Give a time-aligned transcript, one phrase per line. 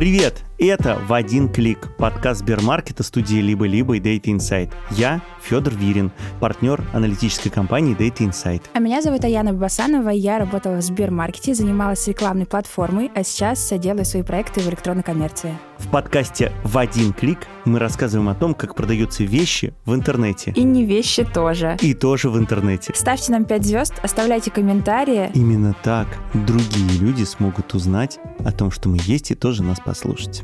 [0.00, 0.49] Привет!
[0.62, 4.70] Это «В один клик»– подкаст Сбермаркета студии «Либо-либо» и Data Insight.
[4.90, 8.64] Я Федор Вирин, партнер аналитической компании Data Insight.
[8.74, 14.04] А меня зовут Аяна Бабасанова, я работала в Сбермаркете, занималась рекламной платформой, а сейчас делаю
[14.04, 15.58] свои проекты в электронной коммерции.
[15.78, 20.52] В подкасте «В один клик» мы рассказываем о том, как продаются вещи в интернете.
[20.54, 21.78] И не вещи тоже.
[21.80, 22.92] И тоже в интернете.
[22.94, 25.30] Ставьте нам 5 звезд, оставляйте комментарии.
[25.32, 30.42] Именно так другие люди смогут узнать о том, что мы есть, и тоже нас послушать.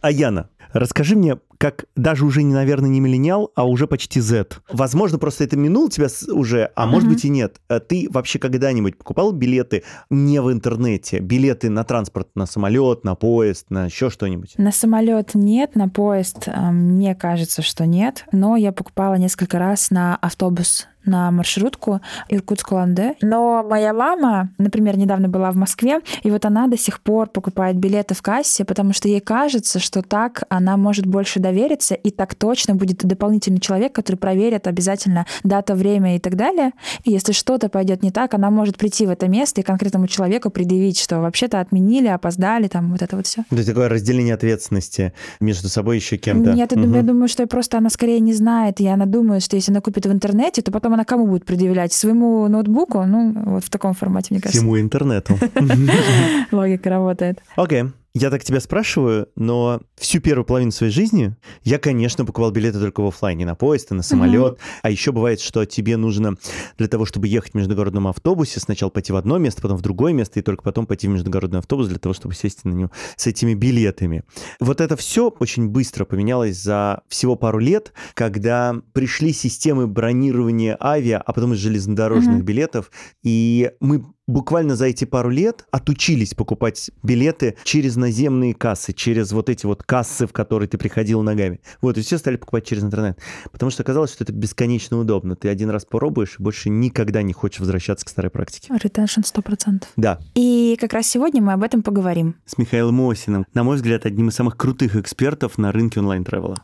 [0.00, 4.46] Аяна, расскажи мне, как даже уже, не, наверное, не миллениал, а уже почти Z.
[4.72, 7.60] Возможно, просто это минул тебя уже, а может быть и нет.
[7.68, 11.18] А Ты вообще когда-нибудь покупал билеты не в интернете?
[11.18, 14.54] Билеты на транспорт, на самолет, на поезд, на еще что-нибудь?
[14.56, 19.90] На самолет нет, на поезд э, мне кажется, что нет, но я покупала несколько раз
[19.90, 23.16] на автобус на маршрутку Иркутск-Ланде.
[23.22, 27.76] Но моя мама, например, недавно была в Москве, и вот она до сих пор покупает
[27.76, 32.34] билеты в кассе, потому что ей кажется, что так она может больше довериться, и так
[32.34, 36.72] точно будет дополнительный человек, который проверит обязательно дата, время и так далее.
[37.04, 40.50] И если что-то пойдет не так, она может прийти в это место и конкретному человеку
[40.50, 43.44] предъявить, что вообще-то отменили, опоздали, там вот это вот все.
[43.48, 46.52] То есть такое разделение ответственности между собой еще кем-то.
[46.52, 46.94] Нет, угу.
[46.94, 50.06] я думаю, что просто она скорее не знает, и она думает, что если она купит
[50.06, 51.92] в интернете, то потом она кому будет предъявлять?
[51.92, 53.04] Своему ноутбуку?
[53.04, 54.60] Ну, вот в таком формате, мне кажется.
[54.60, 55.38] Всему интернету.
[56.52, 57.40] Логика работает.
[57.56, 57.84] Окей.
[58.12, 63.02] Я так тебя спрашиваю, но всю первую половину своей жизни я, конечно, покупал билеты только
[63.02, 64.54] в офлайне, на поезд и на самолет.
[64.54, 64.80] Mm-hmm.
[64.82, 66.34] А еще бывает, что тебе нужно
[66.76, 70.12] для того, чтобы ехать в междугородном автобусе, сначала пойти в одно место, потом в другое
[70.12, 73.28] место, и только потом пойти в междугородный автобус для того, чтобы сесть на него с
[73.28, 74.24] этими билетами.
[74.58, 81.18] Вот это все очень быстро поменялось за всего пару лет, когда пришли системы бронирования авиа,
[81.18, 82.44] а потом и железнодорожных mm-hmm.
[82.44, 82.90] билетов,
[83.22, 89.50] и мы буквально за эти пару лет отучились покупать билеты через наземные кассы, через вот
[89.50, 91.60] эти вот кассы, в которые ты приходил ногами.
[91.82, 93.18] Вот, и все стали покупать через интернет.
[93.52, 95.36] Потому что оказалось, что это бесконечно удобно.
[95.36, 98.72] Ты один раз попробуешь, и больше никогда не хочешь возвращаться к старой практике.
[98.82, 99.84] Ретеншн 100%.
[99.96, 100.20] Да.
[100.34, 102.36] И как раз сегодня мы об этом поговорим.
[102.46, 103.44] С Михаилом Осиным.
[103.52, 106.62] На мой взгляд, одним из самых крутых экспертов на рынке онлайн-тревела.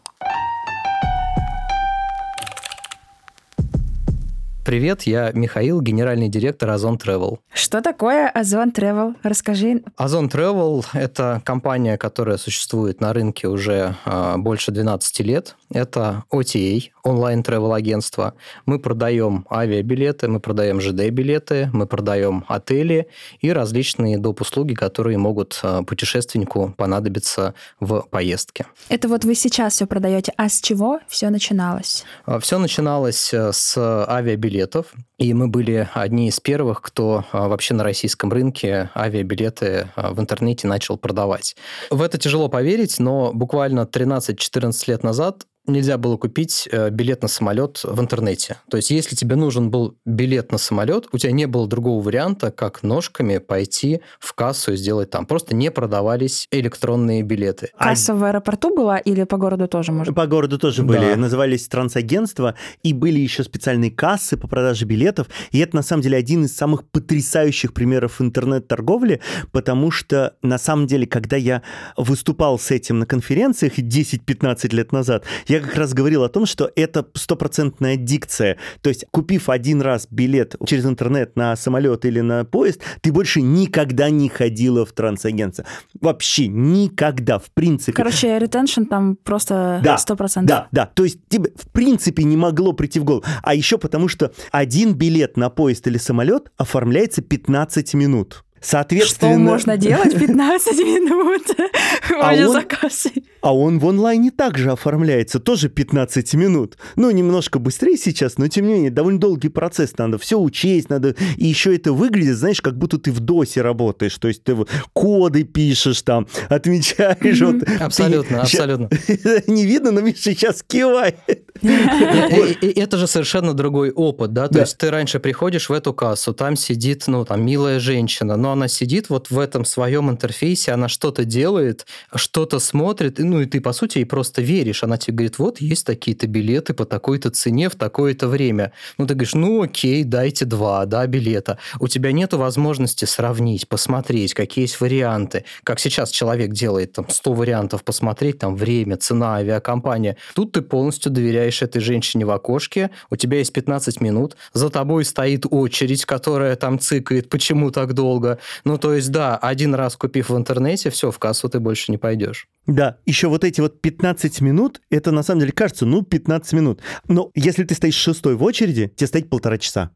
[4.66, 7.38] Привет, я Михаил, генеральный директор Озон Travel.
[7.54, 9.14] Что такое Озон Travel?
[9.22, 9.84] Расскажи.
[9.96, 15.54] Озон Travel– это компания, которая существует на рынке уже э, больше 12 лет.
[15.70, 18.34] Это OTA, онлайн travel агентство.
[18.66, 23.06] Мы продаем авиабилеты, мы продаем ЖД-билеты, мы продаем отели
[23.40, 24.40] и различные доп.
[24.40, 28.66] услуги, которые могут э, путешественнику понадобиться в поездке.
[28.88, 30.32] Это вот вы сейчас все продаете.
[30.36, 32.04] А с чего все начиналось?
[32.24, 34.94] А, все начиналось э, с авиабилетов билетов.
[35.18, 40.20] И мы были одни из первых, кто а, вообще на российском рынке авиабилеты а, в
[40.20, 41.56] интернете начал продавать.
[41.90, 47.28] В это тяжело поверить, но буквально 13-14 лет назад нельзя было купить э, билет на
[47.28, 48.58] самолет в интернете.
[48.70, 52.50] То есть, если тебе нужен был билет на самолет, у тебя не было другого варианта,
[52.50, 55.26] как ножками пойти в кассу и сделать там.
[55.26, 57.70] Просто не продавались электронные билеты.
[57.78, 58.16] Касса а...
[58.16, 60.14] в аэропорту была или по городу тоже, может?
[60.14, 60.88] По городу тоже да.
[60.88, 61.14] были.
[61.14, 65.28] Назывались трансагентства, и были еще специальные кассы по продаже билетов.
[65.50, 69.20] И это, на самом деле, один из самых потрясающих примеров интернет-торговли,
[69.52, 71.62] потому что, на самом деле, когда я
[71.96, 76.46] выступал с этим на конференциях 10-15 лет назад, я я как раз говорил о том,
[76.46, 78.58] что это стопроцентная дикция.
[78.80, 83.40] То есть, купив один раз билет через интернет на самолет или на поезд, ты больше
[83.40, 85.64] никогда не ходила в трансагентство.
[86.00, 87.92] Вообще никогда, в принципе.
[87.92, 90.44] Короче, ретеншн там просто да, 100%.
[90.44, 90.86] Да, да.
[90.86, 93.24] То есть тебе в принципе не могло прийти в голову.
[93.42, 98.44] А еще потому, что один билет на поезд или самолет оформляется 15 минут.
[98.60, 99.32] Соответственно...
[99.32, 101.42] Что можно делать 15 минут
[102.20, 103.06] а он, заказ?
[103.40, 106.76] А он в онлайне также оформляется, тоже 15 минут.
[106.96, 109.96] Ну, немножко быстрее сейчас, но тем не менее, довольно долгий процесс.
[109.98, 111.14] Надо все учесть, надо...
[111.36, 114.16] И еще это выглядит, знаешь, как будто ты в досе работаешь.
[114.18, 114.56] То есть ты
[114.92, 117.40] коды пишешь там, отмечаешь.
[117.40, 118.42] Вот, абсолютно, ты...
[118.42, 118.88] абсолютно.
[119.46, 121.16] Не видно, но Миша сейчас кивает.
[121.62, 124.48] Это же совершенно другой опыт, да?
[124.48, 128.52] То есть ты раньше приходишь в эту кассу, там сидит, ну, там, милая женщина, но
[128.52, 133.60] она сидит вот в этом своем интерфейсе, она что-то делает, что-то смотрит, ну и ты,
[133.60, 134.82] по сути, ей просто веришь.
[134.84, 138.72] Она тебе говорит, вот есть такие-то билеты по такой-то цене в такое-то время.
[138.98, 141.58] Ну, ты говоришь, ну окей, дайте два, да, билета.
[141.80, 145.44] У тебя нет возможности сравнить, посмотреть, какие есть варианты.
[145.64, 150.16] Как сейчас человек делает там 100 вариантов посмотреть, там время, цена, авиакомпания.
[150.34, 154.70] Тут ты полностью доверяешь отвечаешь этой женщине в окошке, у тебя есть 15 минут, за
[154.70, 158.38] тобой стоит очередь, которая там цикает, почему так долго.
[158.64, 161.98] Ну, то есть, да, один раз купив в интернете, все, в кассу ты больше не
[161.98, 162.48] пойдешь.
[162.66, 166.80] Да, еще вот эти вот 15 минут, это на самом деле кажется, ну, 15 минут.
[167.08, 169.90] Но если ты стоишь шестой в очереди, тебе стоит полтора часа.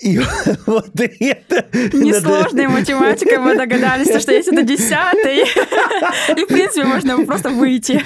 [0.00, 0.18] И
[0.66, 1.66] вот это...
[1.92, 8.02] Несложной математикой мы догадались, что если это десятый, и, в принципе, можно просто выйти.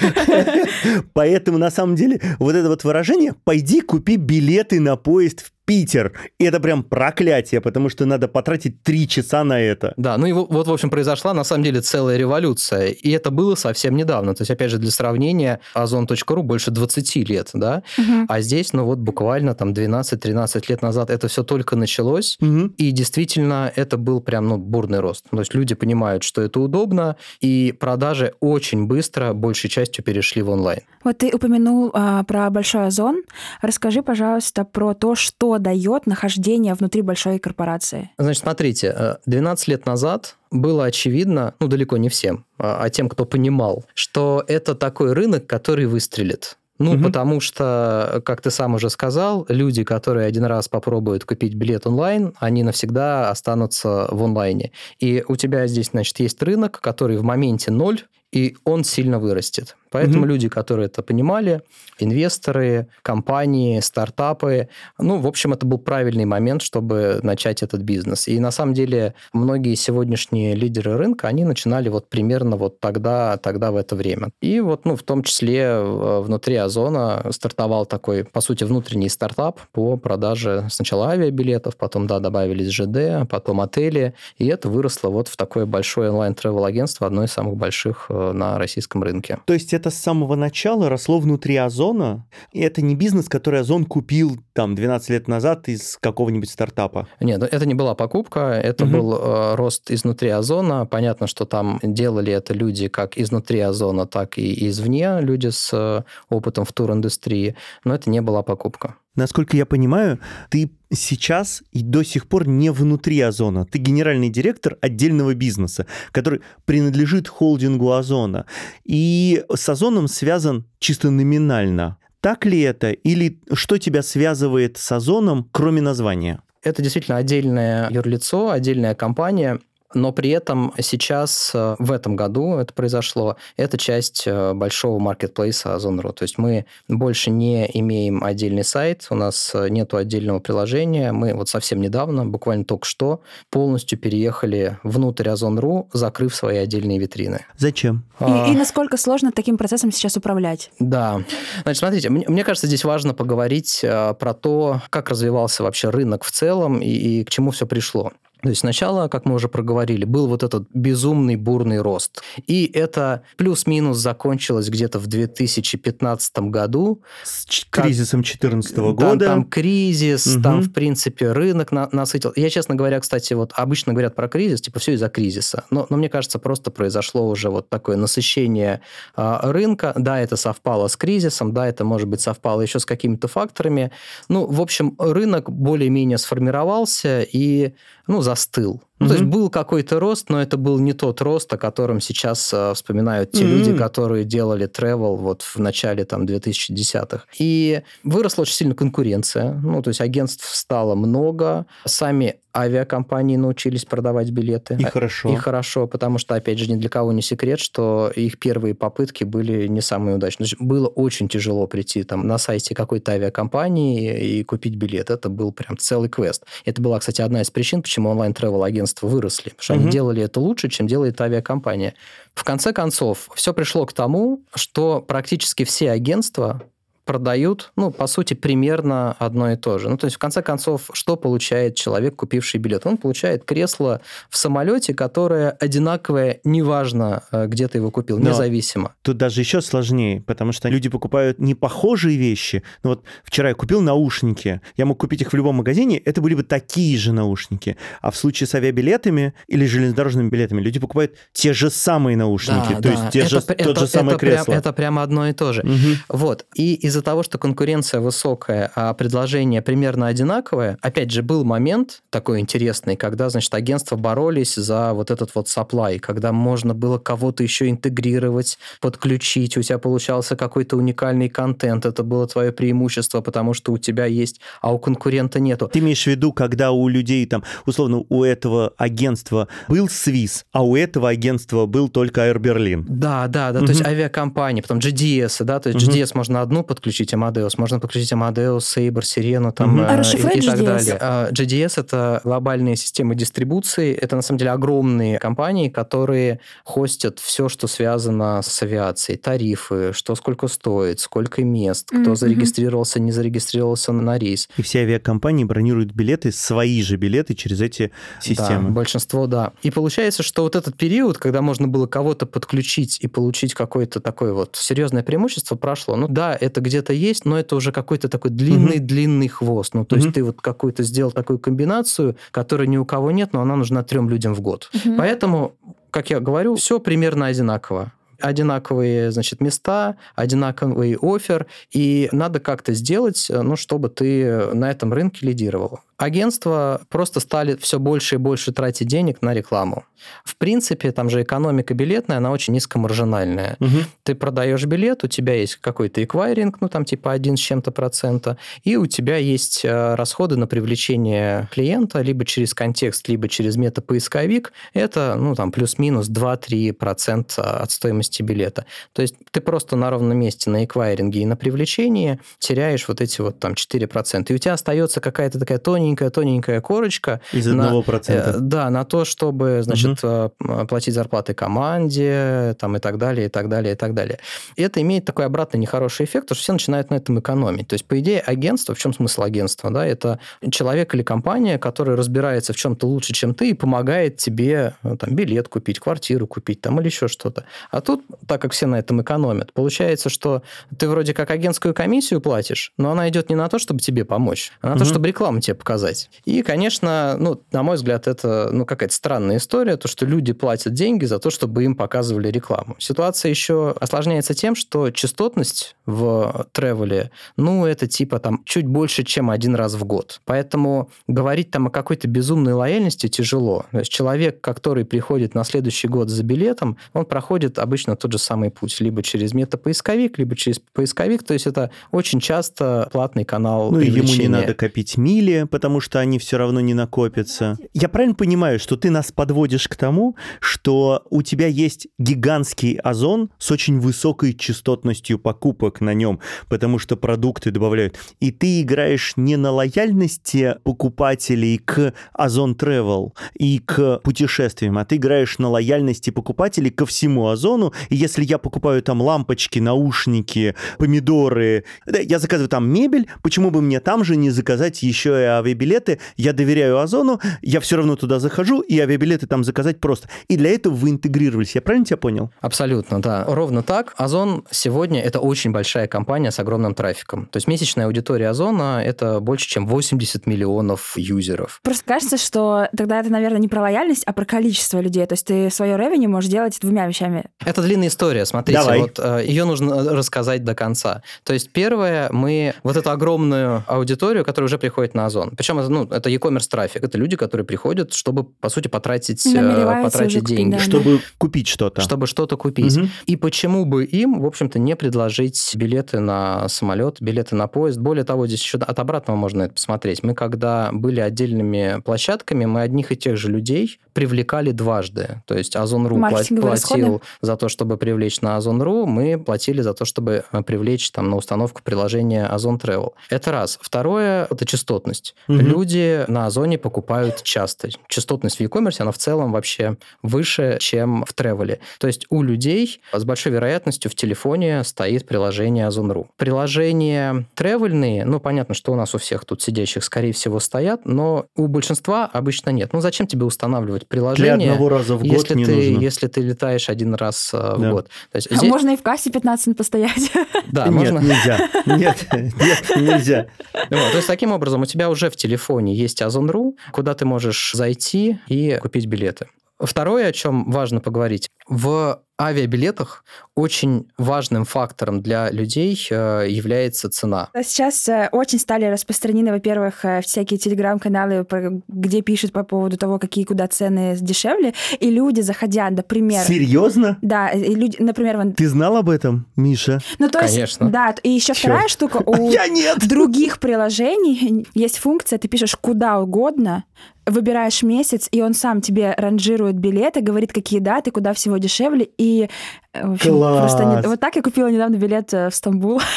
[1.13, 6.13] Поэтому, на самом деле, вот это вот выражение «пойди купи билеты на поезд в Питер.
[6.41, 9.95] И это прям проклятие, потому что надо потратить три часа на это.
[9.97, 12.89] Да, ну и вот, в общем, произошла на самом деле целая революция.
[12.89, 14.35] И это было совсем недавно.
[14.35, 17.85] То есть, опять же, для сравнения, озон.ру больше 20 лет, да?
[17.99, 18.27] Угу.
[18.29, 22.37] А здесь, ну вот буквально там 12-13 лет назад это все только началось.
[22.41, 22.73] Угу.
[22.77, 25.25] И действительно, это был прям, ну, бурный рост.
[25.31, 30.51] То есть люди понимают, что это удобно, и продажи очень быстро, большей частью перешли в
[30.51, 30.81] онлайн.
[31.05, 33.23] Вот ты упомянул а, про большой озон.
[33.63, 38.11] Расскажи, пожалуйста, про то, что дает нахождение внутри большой корпорации?
[38.19, 43.09] Значит, смотрите, 12 э, лет назад было очевидно, ну, далеко не всем, а, а тем,
[43.09, 46.57] кто понимал, что это такой рынок, который выстрелит.
[46.81, 47.05] Ну, угу.
[47.05, 52.33] потому что, как ты сам уже сказал, люди, которые один раз попробуют купить билет онлайн,
[52.39, 54.73] они навсегда останутся в онлайне.
[54.99, 58.01] И у тебя здесь, значит, есть рынок, который в моменте ноль,
[58.33, 59.77] и он сильно вырастет.
[59.91, 60.29] Поэтому mm-hmm.
[60.29, 61.63] люди, которые это понимали,
[61.99, 68.29] инвесторы, компании, стартапы, ну, в общем, это был правильный момент, чтобы начать этот бизнес.
[68.29, 73.71] И на самом деле многие сегодняшние лидеры рынка, они начинали вот примерно вот тогда, тогда
[73.71, 74.29] в это время.
[74.41, 79.61] И вот, ну, в том числе э, внутри Озона стартовал такой, по сути, внутренний стартап
[79.73, 85.37] по продаже сначала авиабилетов, потом, да, добавились ЖД, потом отели, и это выросло вот в
[85.37, 89.39] такое большое онлайн-тревел-агентство, одно из самых больших э, на российском рынке.
[89.45, 93.87] То есть это с самого начала росло внутри Озона, и это не бизнес, который Озон
[93.87, 97.09] купил там 12 лет назад из какого-нибудь стартапа.
[97.21, 98.93] Нет, ну, это не была покупка, это угу.
[98.93, 100.85] был э, рост изнутри Озона.
[100.85, 106.03] Понятно, что там делали это люди как изнутри Озона, так и извне, люди с э,
[106.29, 108.97] опытом в тур-индустрии, но это не была покупка.
[109.17, 110.21] Насколько я понимаю,
[110.51, 113.67] ты сейчас и до сих пор не внутри Озона.
[113.67, 118.47] Ты генеральный директор отдельного бизнеса, который принадлежит холдингу Озона.
[118.85, 121.99] И с Озоном связан чисто номинально.
[122.21, 122.91] Так ли это?
[122.91, 126.43] Или что тебя связывает с Озоном, кроме названия?
[126.63, 129.59] Это действительно отдельное юрлицо, отдельная компания,
[129.95, 135.75] но при этом сейчас, э, в этом году это произошло, это часть э, большого маркетплейса
[135.75, 136.13] Озон.ру.
[136.13, 141.13] То есть мы больше не имеем отдельный сайт, у нас э, нет отдельного приложения.
[141.13, 147.47] Мы вот совсем недавно, буквально только что, полностью переехали внутрь Озон.ру, закрыв свои отдельные витрины.
[147.57, 148.05] Зачем?
[148.21, 148.47] И, а...
[148.49, 150.71] и насколько сложно таким процессом сейчас управлять?
[150.79, 151.23] Да.
[151.63, 156.31] Значит, смотрите, мне, мне кажется, здесь важно поговорить про то, как развивался вообще рынок в
[156.31, 158.13] целом и, и к чему все пришло.
[158.43, 162.23] То есть сначала, как мы уже проговорили, был вот этот безумный бурный рост.
[162.47, 167.03] И это плюс-минус закончилось где-то в 2015 году.
[167.23, 169.01] С кризисом 2014 года.
[169.01, 170.43] Там, там кризис, угу.
[170.43, 172.33] там, в принципе, рынок на, насытил.
[172.37, 175.65] Я, честно говоря, кстати, вот обычно говорят про кризис, типа все из-за кризиса.
[175.71, 178.81] Но, но мне кажется, просто произошло уже вот такое насыщение
[179.15, 179.93] а, рынка.
[179.97, 183.91] Да, это совпало с кризисом, да, это, может быть, совпало еще с какими-то факторами.
[184.29, 187.75] Ну, в общем, рынок более-менее сформировался, и
[188.07, 188.81] ну, застыл.
[189.01, 189.09] Ну, mm-hmm.
[189.09, 192.75] то есть был какой-то рост, но это был не тот рост, о котором сейчас э,
[192.75, 193.47] вспоминают те mm-hmm.
[193.47, 197.25] люди, которые делали travel вот в начале там 2010-х.
[197.39, 199.55] И выросла очень сильно конкуренция.
[199.55, 201.65] Ну, то есть агентств стало много.
[201.87, 204.77] Сами авиакомпании научились продавать билеты.
[204.79, 205.33] И хорошо.
[205.33, 209.25] И хорошо, потому что, опять же, ни для кого не секрет, что их первые попытки
[209.25, 210.47] были не самые удачные.
[210.47, 215.11] Есть было очень тяжело прийти там на сайте какой-то авиакомпании и купить билет.
[215.11, 216.45] Это был прям целый квест.
[216.65, 219.83] Это была, кстати, одна из причин, почему онлайн-тревел агентство агентства выросли, потому что угу.
[219.83, 221.95] они делали это лучше, чем делает авиакомпания.
[222.35, 226.63] В конце концов, все пришло к тому, что практически все агентства
[227.11, 229.89] продают, ну, по сути, примерно одно и то же.
[229.89, 232.87] Ну, то есть, в конце концов, что получает человек, купивший билет?
[232.87, 238.95] Он получает кресло в самолете, которое одинаковое, неважно, э, где ты его купил, Но независимо.
[239.03, 242.63] Тут даже еще сложнее, потому что люди покупают не похожие вещи.
[242.85, 246.37] Ну, вот вчера я купил наушники, я мог купить их в любом магазине, это были
[246.37, 247.77] бы такие же наушники.
[248.03, 252.77] А в случае с авиабилетами или железнодорожными билетами люди покупают те же самые наушники, да,
[252.77, 252.91] то да.
[252.91, 254.45] есть те это, же, это, тот же самый это кресло.
[254.45, 255.63] Прям, это прямо одно и то же.
[255.63, 256.19] Угу.
[256.21, 256.47] Вот.
[256.55, 262.03] И из-за из-за того, что конкуренция высокая, а предложение примерно одинаковое, опять же, был момент
[262.11, 267.43] такой интересный, когда, значит, агентства боролись за вот этот вот supply, когда можно было кого-то
[267.43, 273.73] еще интегрировать, подключить, у тебя получался какой-то уникальный контент, это было твое преимущество, потому что
[273.73, 275.71] у тебя есть, а у конкурента нету.
[275.73, 280.63] Ты имеешь в виду, когда у людей там, условно, у этого агентства был Swiss, а
[280.67, 282.85] у этого агентства был только Air Berlin?
[282.87, 283.67] Да, да, да, угу.
[283.67, 285.97] то есть авиакомпании, потом GDS, да, то есть угу.
[285.97, 289.83] GDS можно одну подключить, Amadeus, можно подключить Amadeus, Sabre, Sirena там угу.
[289.83, 290.65] э, и, и так GDS?
[290.65, 290.99] далее.
[291.01, 297.49] А, GDS это глобальные системы дистрибуции, это на самом деле огромные компании, которые хостят все,
[297.49, 302.17] что связано с авиацией, тарифы, что сколько стоит, сколько мест, кто mm-hmm.
[302.17, 304.49] зарегистрировался, не зарегистрировался на рейс.
[304.57, 308.69] И все авиакомпании бронируют билеты, свои же билеты через эти системы.
[308.69, 309.53] Да, большинство, да.
[309.63, 314.33] И получается, что вот этот период, когда можно было кого-то подключить и получить какое-то такое
[314.33, 315.97] вот серьезное преимущество, прошло.
[315.97, 319.29] Ну да, это где-то есть, но это уже какой-то такой длинный-длинный mm-hmm.
[319.29, 319.75] хвост.
[319.75, 319.99] Ну то mm-hmm.
[319.99, 323.83] есть ты вот какую-то сделал такую комбинацию, которой ни у кого нет, но она нужна
[323.83, 324.71] трем людям в год.
[324.73, 324.97] Mm-hmm.
[324.97, 325.57] Поэтому
[325.91, 333.31] как я говорю, все примерно одинаково одинаковые, значит, места, одинаковый офер, и надо как-то сделать,
[333.31, 338.89] ну, чтобы ты на этом рынке лидировал агентства просто стали все больше и больше тратить
[338.89, 339.85] денег на рекламу.
[340.25, 343.57] В принципе, там же экономика билетная, она очень низкомаржинальная.
[343.61, 343.79] Угу.
[344.05, 348.39] Ты продаешь билет, у тебя есть какой-то эквайринг, ну там типа один с чем-то процента,
[348.65, 354.53] и у тебя есть э, расходы на привлечение клиента либо через контекст, либо через метапоисковик.
[354.73, 358.65] Это, ну там, плюс-минус 2-3% от стоимости билета.
[358.95, 363.21] То есть ты просто на ровном месте на эквайринге и на привлечении теряешь вот эти
[363.21, 364.27] вот там 4%.
[364.29, 367.21] И у тебя остается какая-то такая тоненькая тоненькая-тоненькая корочка.
[367.33, 368.31] Из одного процента.
[368.31, 370.67] Э, да, на то, чтобы, значит, угу.
[370.67, 374.19] платить зарплаты команде, там, и так далее, и так далее, и так далее.
[374.57, 377.69] И это имеет такой обратный нехороший эффект, потому что все начинают на этом экономить.
[377.69, 379.71] То есть, по идее, агентство, в чем смысл агентства?
[379.71, 379.87] Да?
[379.87, 380.19] Это
[380.51, 385.15] человек или компания, который разбирается в чем-то лучше, чем ты, и помогает тебе э, там,
[385.15, 387.45] билет купить, квартиру купить там, или еще что-то.
[387.71, 390.43] А тут, так как все на этом экономят, получается, что
[390.79, 394.53] ты вроде как агентскую комиссию платишь, но она идет не на то, чтобы тебе помочь,
[394.61, 394.81] а на угу.
[394.81, 396.11] то, чтобы рекламу тебе показать сказать.
[396.25, 400.75] И, конечно, ну, на мой взгляд, это ну, какая-то странная история, то, что люди платят
[400.75, 402.77] деньги за то, чтобы им показывали рекламу.
[402.79, 409.31] Ситуация еще осложняется тем, что частотность в тревеле, ну, это типа там чуть больше, чем
[409.31, 410.21] один раз в год.
[410.25, 413.65] Поэтому говорить там о какой-то безумной лояльности тяжело.
[413.73, 418.19] То есть человек, который приходит на следующий год за билетом, он проходит обычно тот же
[418.19, 421.23] самый путь, либо через метапоисковик, либо через поисковик.
[421.23, 425.70] То есть это очень часто платный канал Ну, и ему не надо копить мили, потому
[425.71, 427.57] потому что они все равно не накопятся.
[427.75, 433.31] Я правильно понимаю, что ты нас подводишь к тому, что у тебя есть гигантский озон
[433.39, 438.01] с очень высокой частотностью покупок на нем, потому что продукты добавляют.
[438.19, 444.97] И ты играешь не на лояльности покупателей к Озон Travel и к путешествиям, а ты
[444.97, 447.73] играешь на лояльности покупателей ко всему Озону.
[447.91, 453.79] И если я покупаю там лампочки, наушники, помидоры, я заказываю там мебель, почему бы мне
[453.79, 455.50] там же не заказать еще и авиабилеты?
[455.51, 460.09] Авиабилеты, я доверяю Озону, я все равно туда захожу, и авиабилеты там заказать просто.
[460.29, 461.55] И для этого вы интегрировались.
[461.55, 462.31] Я правильно тебя понял?
[462.41, 463.25] Абсолютно, да.
[463.27, 463.95] Ровно так.
[463.97, 467.27] Озон сегодня это очень большая компания с огромным трафиком.
[467.27, 471.61] То есть месячная аудитория Озона это больше, чем 80 миллионов юзеров.
[471.63, 475.05] Просто кажется, что тогда это, наверное, не про лояльность, а про количество людей.
[475.07, 477.25] То есть ты свое ревеню можешь делать двумя вещами.
[477.45, 478.61] Это длинная история, смотрите.
[478.61, 478.81] Давай.
[478.81, 481.03] Вот э, ее нужно рассказать до конца.
[481.25, 485.33] То есть первое, мы вот эту огромную аудиторию, которая уже приходит на Озон.
[485.41, 486.85] Причем это, ну, это e-commerce трафик.
[486.85, 490.57] Это люди, которые приходят, чтобы, по сути, потратить, э, потратить деньги.
[490.57, 490.59] Да.
[490.59, 491.81] Чтобы купить что-то.
[491.81, 492.77] Чтобы что-то купить.
[492.77, 492.89] Угу.
[493.07, 497.79] И почему бы им, в общем-то, не предложить билеты на самолет, билеты на поезд.
[497.79, 500.03] Более того, здесь еще от обратного можно это посмотреть.
[500.03, 505.23] Мы, когда были отдельными площадками, мы одних и тех же людей привлекали дважды.
[505.27, 507.01] То есть Озон.ру платил расходы.
[507.21, 511.17] за то, чтобы привлечь на Озон.ру, мы платили за то, чтобы э, привлечь там на
[511.17, 512.93] установку приложения Озон Travel.
[513.09, 513.59] Это раз.
[513.61, 515.15] Второе– это частотность.
[515.29, 515.39] Угу.
[515.39, 517.69] Люди на Озоне покупают часто.
[517.89, 521.61] Частотность в e-commerce, она в целом вообще выше, чем в тревеле.
[521.79, 526.09] То есть у людей с большой вероятностью в телефоне стоит приложение Озон.ру.
[526.17, 531.27] Приложения тревельные, ну, понятно, что у нас у всех тут сидящих, скорее всего, стоят, но
[531.37, 532.73] у большинства обычно нет.
[532.73, 534.37] Ну, зачем тебе устанавливать приложение?
[534.37, 535.81] Для одного раза в год если не ты, нужно.
[535.83, 537.71] Если ты летаешь один раз э, в да.
[537.73, 537.89] год.
[538.11, 538.49] То есть, а здесь...
[538.49, 540.13] можно и в кассе 15 минут постоять.
[540.51, 540.99] Да, нет, можно.
[540.99, 541.49] нельзя.
[541.67, 543.27] Нет, нет, нельзя.
[543.53, 547.53] Вот, то есть, таким образом, у тебя уже в телефоне есть Озон.ру, куда ты можешь
[547.55, 549.27] зайти и купить билеты.
[549.61, 551.31] Второе, о чем важно поговорить.
[551.51, 553.05] В авиабилетах
[553.35, 557.31] очень важным фактором для людей э, является цена.
[557.43, 561.27] Сейчас э, очень стали распространены, во-первых, э, всякие телеграм-каналы,
[561.69, 566.23] где пишут по поводу того, какие куда цены дешевле, и люди, заходя, например...
[566.25, 566.99] Серьезно?
[567.03, 568.19] Да, и люди, например...
[568.19, 568.33] Вон...
[568.33, 569.81] Ты знал об этом, Миша?
[569.99, 570.71] Ну, то есть, Конечно.
[570.71, 571.39] Да, и еще Черт.
[571.39, 572.87] вторая штука, у Я нет.
[572.87, 576.65] других приложений есть функция, ты пишешь куда угодно,
[577.07, 582.29] выбираешь месяц, и он сам тебе ранжирует билеты, говорит, какие даты, куда всего дешевле, и
[582.73, 583.39] э, в общем, Класс.
[583.39, 583.89] просто не...
[583.89, 585.81] вот так я купила недавно билет э, в Стамбул.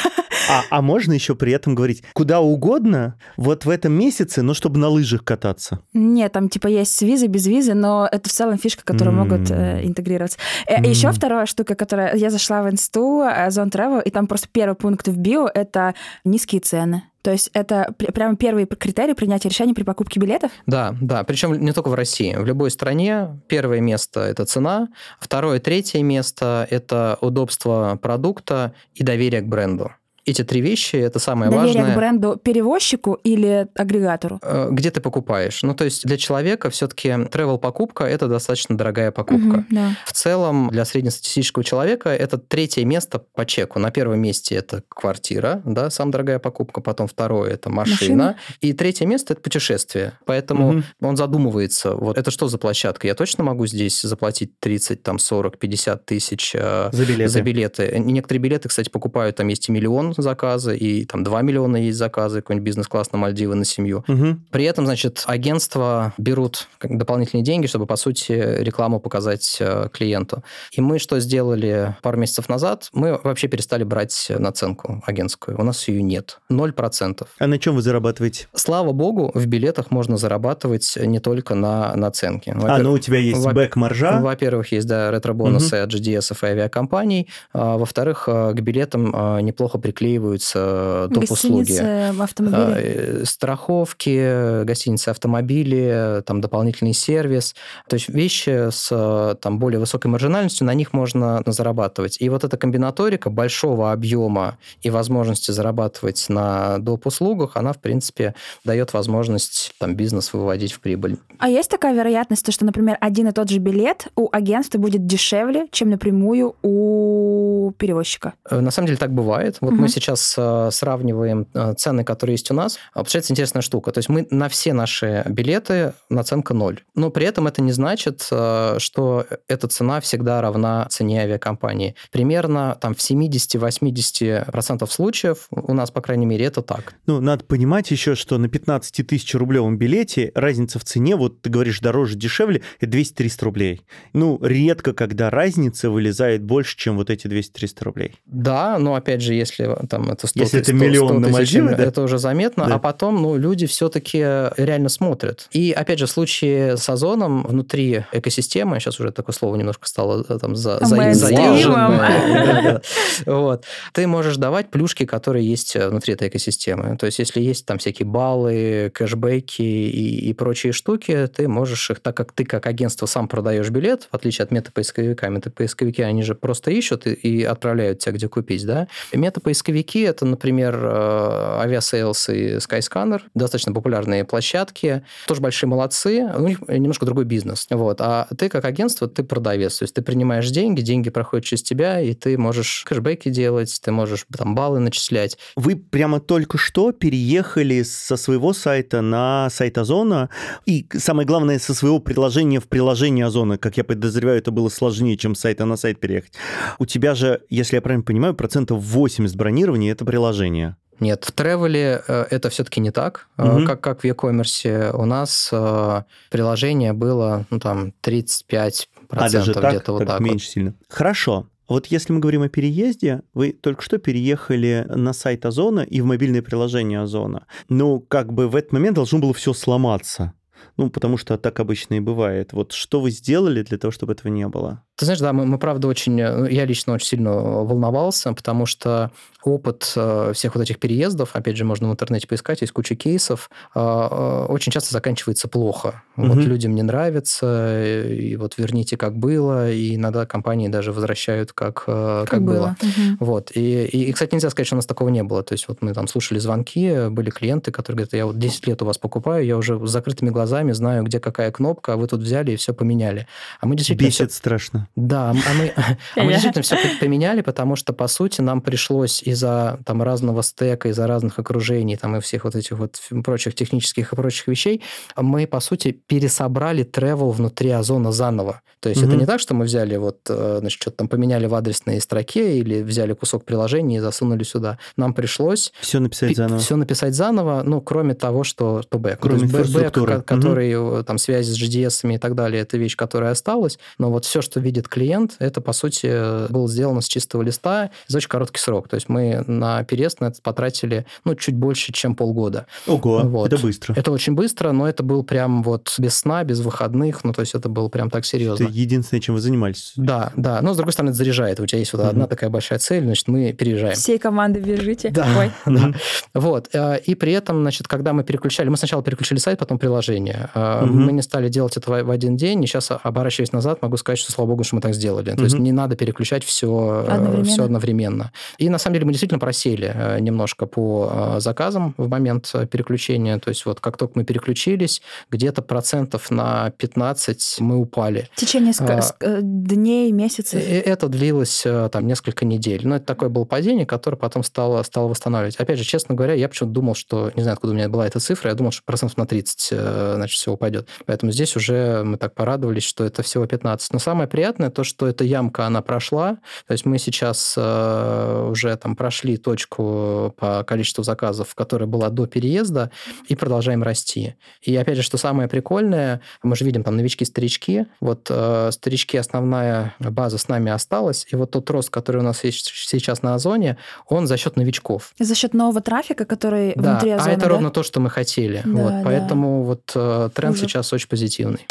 [0.50, 4.78] А, а можно еще при этом говорить куда угодно, вот в этом месяце, но чтобы
[4.78, 5.80] на лыжах кататься?
[5.94, 9.20] Нет, там типа есть с визы, без визы, но это в целом фишка, которую mm.
[9.20, 10.38] могут э, интегрироваться.
[10.68, 10.86] Mm.
[10.90, 12.18] Еще вторая штука, которая...
[12.18, 15.96] Я зашла в инсту, Zone Travel, и там просто первый пункт в био— это
[16.26, 17.04] низкие цены.
[17.24, 20.52] То есть это прямо первый критерий принятия решения при покупке билетов?
[20.68, 21.24] Да, да.
[21.24, 22.36] Причем не только в России.
[22.36, 24.90] В любой стране первое место– это цена,
[25.20, 29.92] второе, третье место– это удобство продукта и доверие к бренду
[30.26, 31.94] эти три вещи это самое Доверие важное.
[31.94, 34.40] к бренду перевозчику или агрегатору?
[34.42, 35.64] Э, где ты покупаешь?
[35.64, 39.58] Ну, то есть для человека все-таки travel покупка это достаточно дорогая покупка.
[39.58, 39.96] Угу, да.
[40.06, 43.80] В целом для среднестатистического человека это третье место по чеку.
[43.80, 48.36] На первом месте это квартира, да, самая дорогая покупка, потом второе это машина, машина.
[48.62, 50.14] и третье место это путешествие.
[50.26, 50.84] Поэтому угу.
[51.02, 53.08] он задумывается, вот это что за площадка?
[53.08, 57.30] Я точно могу здесь заплатить 30, там 40, 50 тысяч э, за билеты.
[57.30, 57.96] за билеты.
[58.00, 62.42] Некоторые билеты, кстати, покупают, там есть и миллион заказы, и там 2 миллиона есть заказы,
[62.42, 64.04] какой-нибудь бизнес-класс на Мальдивы на семью.
[64.08, 64.38] Угу.
[64.52, 70.44] При этом, значит, агентства берут дополнительные деньги, чтобы, по сути, рекламу показать э, клиенту.
[70.72, 72.90] И мы что сделали пару месяцев назад?
[72.94, 75.60] Мы вообще перестали брать наценку агентскую.
[75.60, 76.40] У нас ее нет.
[76.50, 77.30] Ноль процентов.
[77.40, 78.48] А на чем вы зарабатываете?
[78.54, 82.56] Слава богу, в билетах можно зарабатывать не только на наценке.
[82.62, 84.20] А, ну у тебя есть бэк-маржа?
[84.22, 85.84] Во-первых, есть, да, ретро-бонусы угу.
[85.84, 87.30] от GDS и авиакомпаний.
[87.54, 91.32] А, во-вторых, э, к билетам э, неплохо приклеиваются приклеиваются доп.
[91.32, 91.74] услуги.
[92.22, 92.62] автомобили.
[92.62, 97.56] А, э, страховки, гостиницы, автомобили, там дополнительный сервис.
[97.88, 102.18] То есть вещи с там, более высокой маржинальностью, на них можно зарабатывать.
[102.20, 107.08] И вот эта комбинаторика большого объема и возможности зарабатывать на доп.
[107.08, 108.36] услугах, она, в принципе,
[108.66, 111.18] дает возможность там, бизнес выводить в прибыль.
[111.40, 115.68] А есть такая вероятность, что, например, один и тот же билет у агентства будет дешевле,
[115.72, 118.34] чем напрямую у перевозчика?
[118.50, 119.58] Э, на самом деле так бывает.
[119.62, 119.82] Вот угу.
[119.82, 123.92] мы сейчас э, сравниваем э, цены, которые есть у нас, а, получается интересная штука.
[123.92, 126.82] То есть мы на все наши билеты наценка ноль.
[126.96, 131.96] Но при этом это не значит, э, что эта цена всегда равна цене авиакомпании.
[132.12, 136.96] Примерно там в 70-80% случаев у нас, по крайней мере, это так.
[137.06, 141.50] Ну, надо понимать еще, что на 15 тысяч рублевом билете разница в цене, вот ты
[141.50, 143.82] говоришь дороже, дешевле, это 200-300 рублей.
[144.14, 148.16] Ну, редко, когда разница вылезает больше, чем вот эти 200-300 рублей.
[148.26, 151.76] Да, но опять же, если там это 100 Если 100, это миллион 100 на Мальдивы,
[151.76, 151.84] да?
[151.84, 152.76] это уже заметно, да.
[152.76, 155.48] а потом, ну, люди все-таки реально смотрят.
[155.52, 160.26] И, опять же, в случае с озоном внутри экосистемы, сейчас уже такое слово немножко стало
[160.28, 162.82] э, там за, за, заезженное,
[163.26, 166.98] вот, ты можешь давать плюшки, которые есть э, внутри этой экосистемы.
[166.98, 172.00] То есть, если есть там всякие баллы, кэшбэки и, и прочие штуки, ты можешь их,
[172.00, 176.36] так как ты как агентство сам продаешь билет, в отличие от метапоисковика, метапоисковики, они же
[176.36, 178.88] просто ищут и, и отправляют тебя, где купить, да?
[179.14, 186.48] Метапоисковик поисковики, это, например, Aviasales э, и Skyscanner, достаточно популярные площадки, тоже большие молодцы, у
[186.48, 187.68] них немножко другой бизнес.
[187.70, 188.02] Вот.
[188.02, 192.00] А ты как агентство, ты продавец, то есть ты принимаешь деньги, деньги проходят через тебя,
[192.00, 195.38] и ты можешь кэшбэки делать, ты можешь там баллы начислять.
[195.56, 200.30] Вы прямо только что переехали со своего сайта на сайт Озона,
[200.66, 203.58] и самое главное, со своего приложения в приложение Озона.
[203.58, 206.34] Как я подозреваю, это было сложнее, чем с сайта на сайт переехать.
[206.80, 210.76] У тебя же, если я правильно понимаю, процентов 80 бронирования бронирования это приложение.
[211.00, 213.28] Нет, в тревеле э, это все-таки не так.
[213.38, 213.66] Угу.
[213.66, 219.62] Как, как в e-commerce у нас э, приложение было ну, там 35% а, даже где-то
[219.62, 220.08] так, вот так.
[220.08, 220.54] так меньше вот.
[220.54, 220.74] сильно.
[220.90, 221.48] Хорошо.
[221.68, 226.06] Вот если мы говорим о переезде, вы только что переехали на сайт Озона и в
[226.06, 227.46] мобильное приложение Озона.
[227.70, 230.34] Ну, как бы в этот момент должно было все сломаться.
[230.78, 232.54] Ну, потому что так обычно и бывает.
[232.54, 234.84] Вот что вы сделали для того, чтобы этого не было?
[234.96, 239.12] Ты знаешь, да, мы, мы правда очень, э, я лично очень сильно волновался, потому что
[239.44, 243.50] опыт э, всех вот этих переездов, опять же, можно в интернете поискать, есть куча кейсов,
[243.74, 246.04] э, очень часто заканчивается плохо.
[246.16, 246.28] Угу.
[246.28, 251.86] Вот людям не нравится, и вот верните как было, и иногда компании даже возвращают как,
[251.86, 252.54] как, как было.
[252.54, 252.76] было.
[252.82, 253.26] Угу.
[253.26, 253.52] Вот.
[253.56, 255.42] И, и, и, кстати, нельзя сказать, что у нас такого не было.
[255.42, 258.82] То есть вот мы там слушали звонки, были клиенты, которые говорят, я вот 10 лет
[258.84, 262.22] у вас покупаю, я уже с закрытыми глазами знаю, где какая кнопка, а вы тут
[262.22, 263.28] взяли и все поменяли.
[263.60, 264.08] А мы действительно...
[264.08, 264.38] Бесит все...
[264.38, 264.83] страшно.
[264.96, 269.80] Да, а мы, а мы действительно все поменяли, потому что, по сути, нам пришлось из-за
[269.86, 274.16] там разного стека, из-за разных окружений, там и всех вот этих вот прочих технических и
[274.16, 274.82] прочих вещей,
[275.16, 278.62] мы, по сути, пересобрали travel внутри Озона заново.
[278.84, 281.56] То есть это не так, что мы взяли вот, э, значит, что-то там поменяли в
[281.56, 284.78] адресной строке или взяли кусок приложения и засунули сюда.
[284.98, 285.72] Нам пришлось...
[285.80, 286.60] Все написать заново.
[286.60, 289.20] Все написать заново, ну, кроме того, что, что бэк.
[289.22, 291.04] Кроме То есть бэк, который, mm-hmm.
[291.06, 294.60] там, связи с GDS и так далее, это вещь, которая осталась, но вот все, что
[294.74, 298.88] видит клиент, это, по сути, было сделано с чистого листа за очень короткий срок.
[298.88, 302.66] То есть мы на переезд на это потратили, ну, чуть больше, чем полгода.
[302.88, 303.54] Ого, вот.
[303.54, 303.94] это быстро.
[303.94, 307.54] Это очень быстро, но это был прям вот без сна, без выходных, ну, то есть
[307.54, 308.64] это было прям так серьезно.
[308.64, 309.94] Это единственное, чем вы занимались.
[309.96, 310.60] Да, да.
[310.62, 311.60] Но, с другой стороны, это заряжает.
[311.60, 312.10] У тебя есть вот mm-hmm.
[312.10, 313.94] одна такая большая цель, значит, мы переезжаем.
[313.94, 315.12] Всей команды бежите.
[315.12, 315.52] Да, Ой.
[315.72, 315.94] да.
[316.34, 316.70] Вот.
[316.74, 320.50] Э, и при этом, значит, когда мы переключали, мы сначала переключили сайт, потом приложение.
[320.56, 320.86] Mm-hmm.
[320.86, 324.32] Мы не стали делать это в один день, и сейчас, оборачиваясь назад, могу сказать, что,
[324.32, 325.34] слава богу, что мы так сделали.
[325.34, 325.38] Mm-hmm.
[325.38, 327.46] То есть не надо переключать все одновременно.
[327.46, 328.32] все одновременно.
[328.58, 333.40] И, на самом деле, мы действительно просели э, немножко по заказам в момент переключения.
[333.40, 338.30] То есть вот как только мы переключились, где-то процентов на 15 мы упали.
[338.34, 340.62] В течение а, дней, месяцев?
[340.64, 342.88] Это длилось там несколько недель.
[342.88, 345.56] Но это такое было падение, которое потом стало, стало восстанавливать.
[345.58, 348.20] Опять же, честно говоря, я почему-то думал, что, не знаю, откуда у меня была эта
[348.20, 350.88] цифра, я думал, что процентов на 30, э, значит, все упадет.
[351.06, 353.94] Поэтому здесь уже мы так порадовались, что это всего 15.
[353.94, 356.38] Но самое приятное то, что эта ямка, она прошла.
[356.68, 362.26] То есть мы сейчас э, уже там прошли точку по количеству заказов, которая была до
[362.26, 362.92] переезда,
[363.28, 364.36] и продолжаем расти.
[364.62, 367.86] И опять же, что самое прикольное, мы же видим там новички-старички.
[368.00, 372.44] Вот э, старички, основная база с нами осталась, и вот тот рост, который у нас
[372.44, 375.14] есть сейчас на Озоне, он за счет новичков.
[375.20, 377.50] За счет нового трафика, который да, внутри Озона, а это да?
[377.50, 378.62] ровно то, что мы хотели.
[378.66, 379.02] Да, вот, да.
[379.04, 380.66] Поэтому вот э, тренд Уже.
[380.66, 381.66] сейчас очень позитивный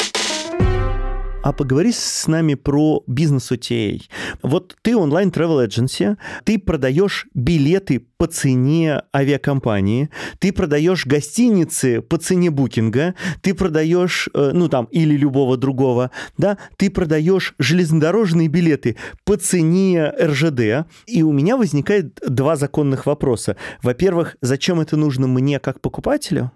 [1.43, 4.01] а поговори с нами про бизнес OTA.
[4.41, 12.17] Вот ты онлайн travel agency, ты продаешь билеты по цене авиакомпании, ты продаешь гостиницы по
[12.17, 18.95] цене букинга, ты продаешь, э, ну там, или любого другого, да, ты продаешь железнодорожные билеты
[19.25, 23.57] по цене РЖД, и у меня возникает два законных вопроса.
[23.81, 26.51] Во-первых, зачем это нужно мне как покупателю?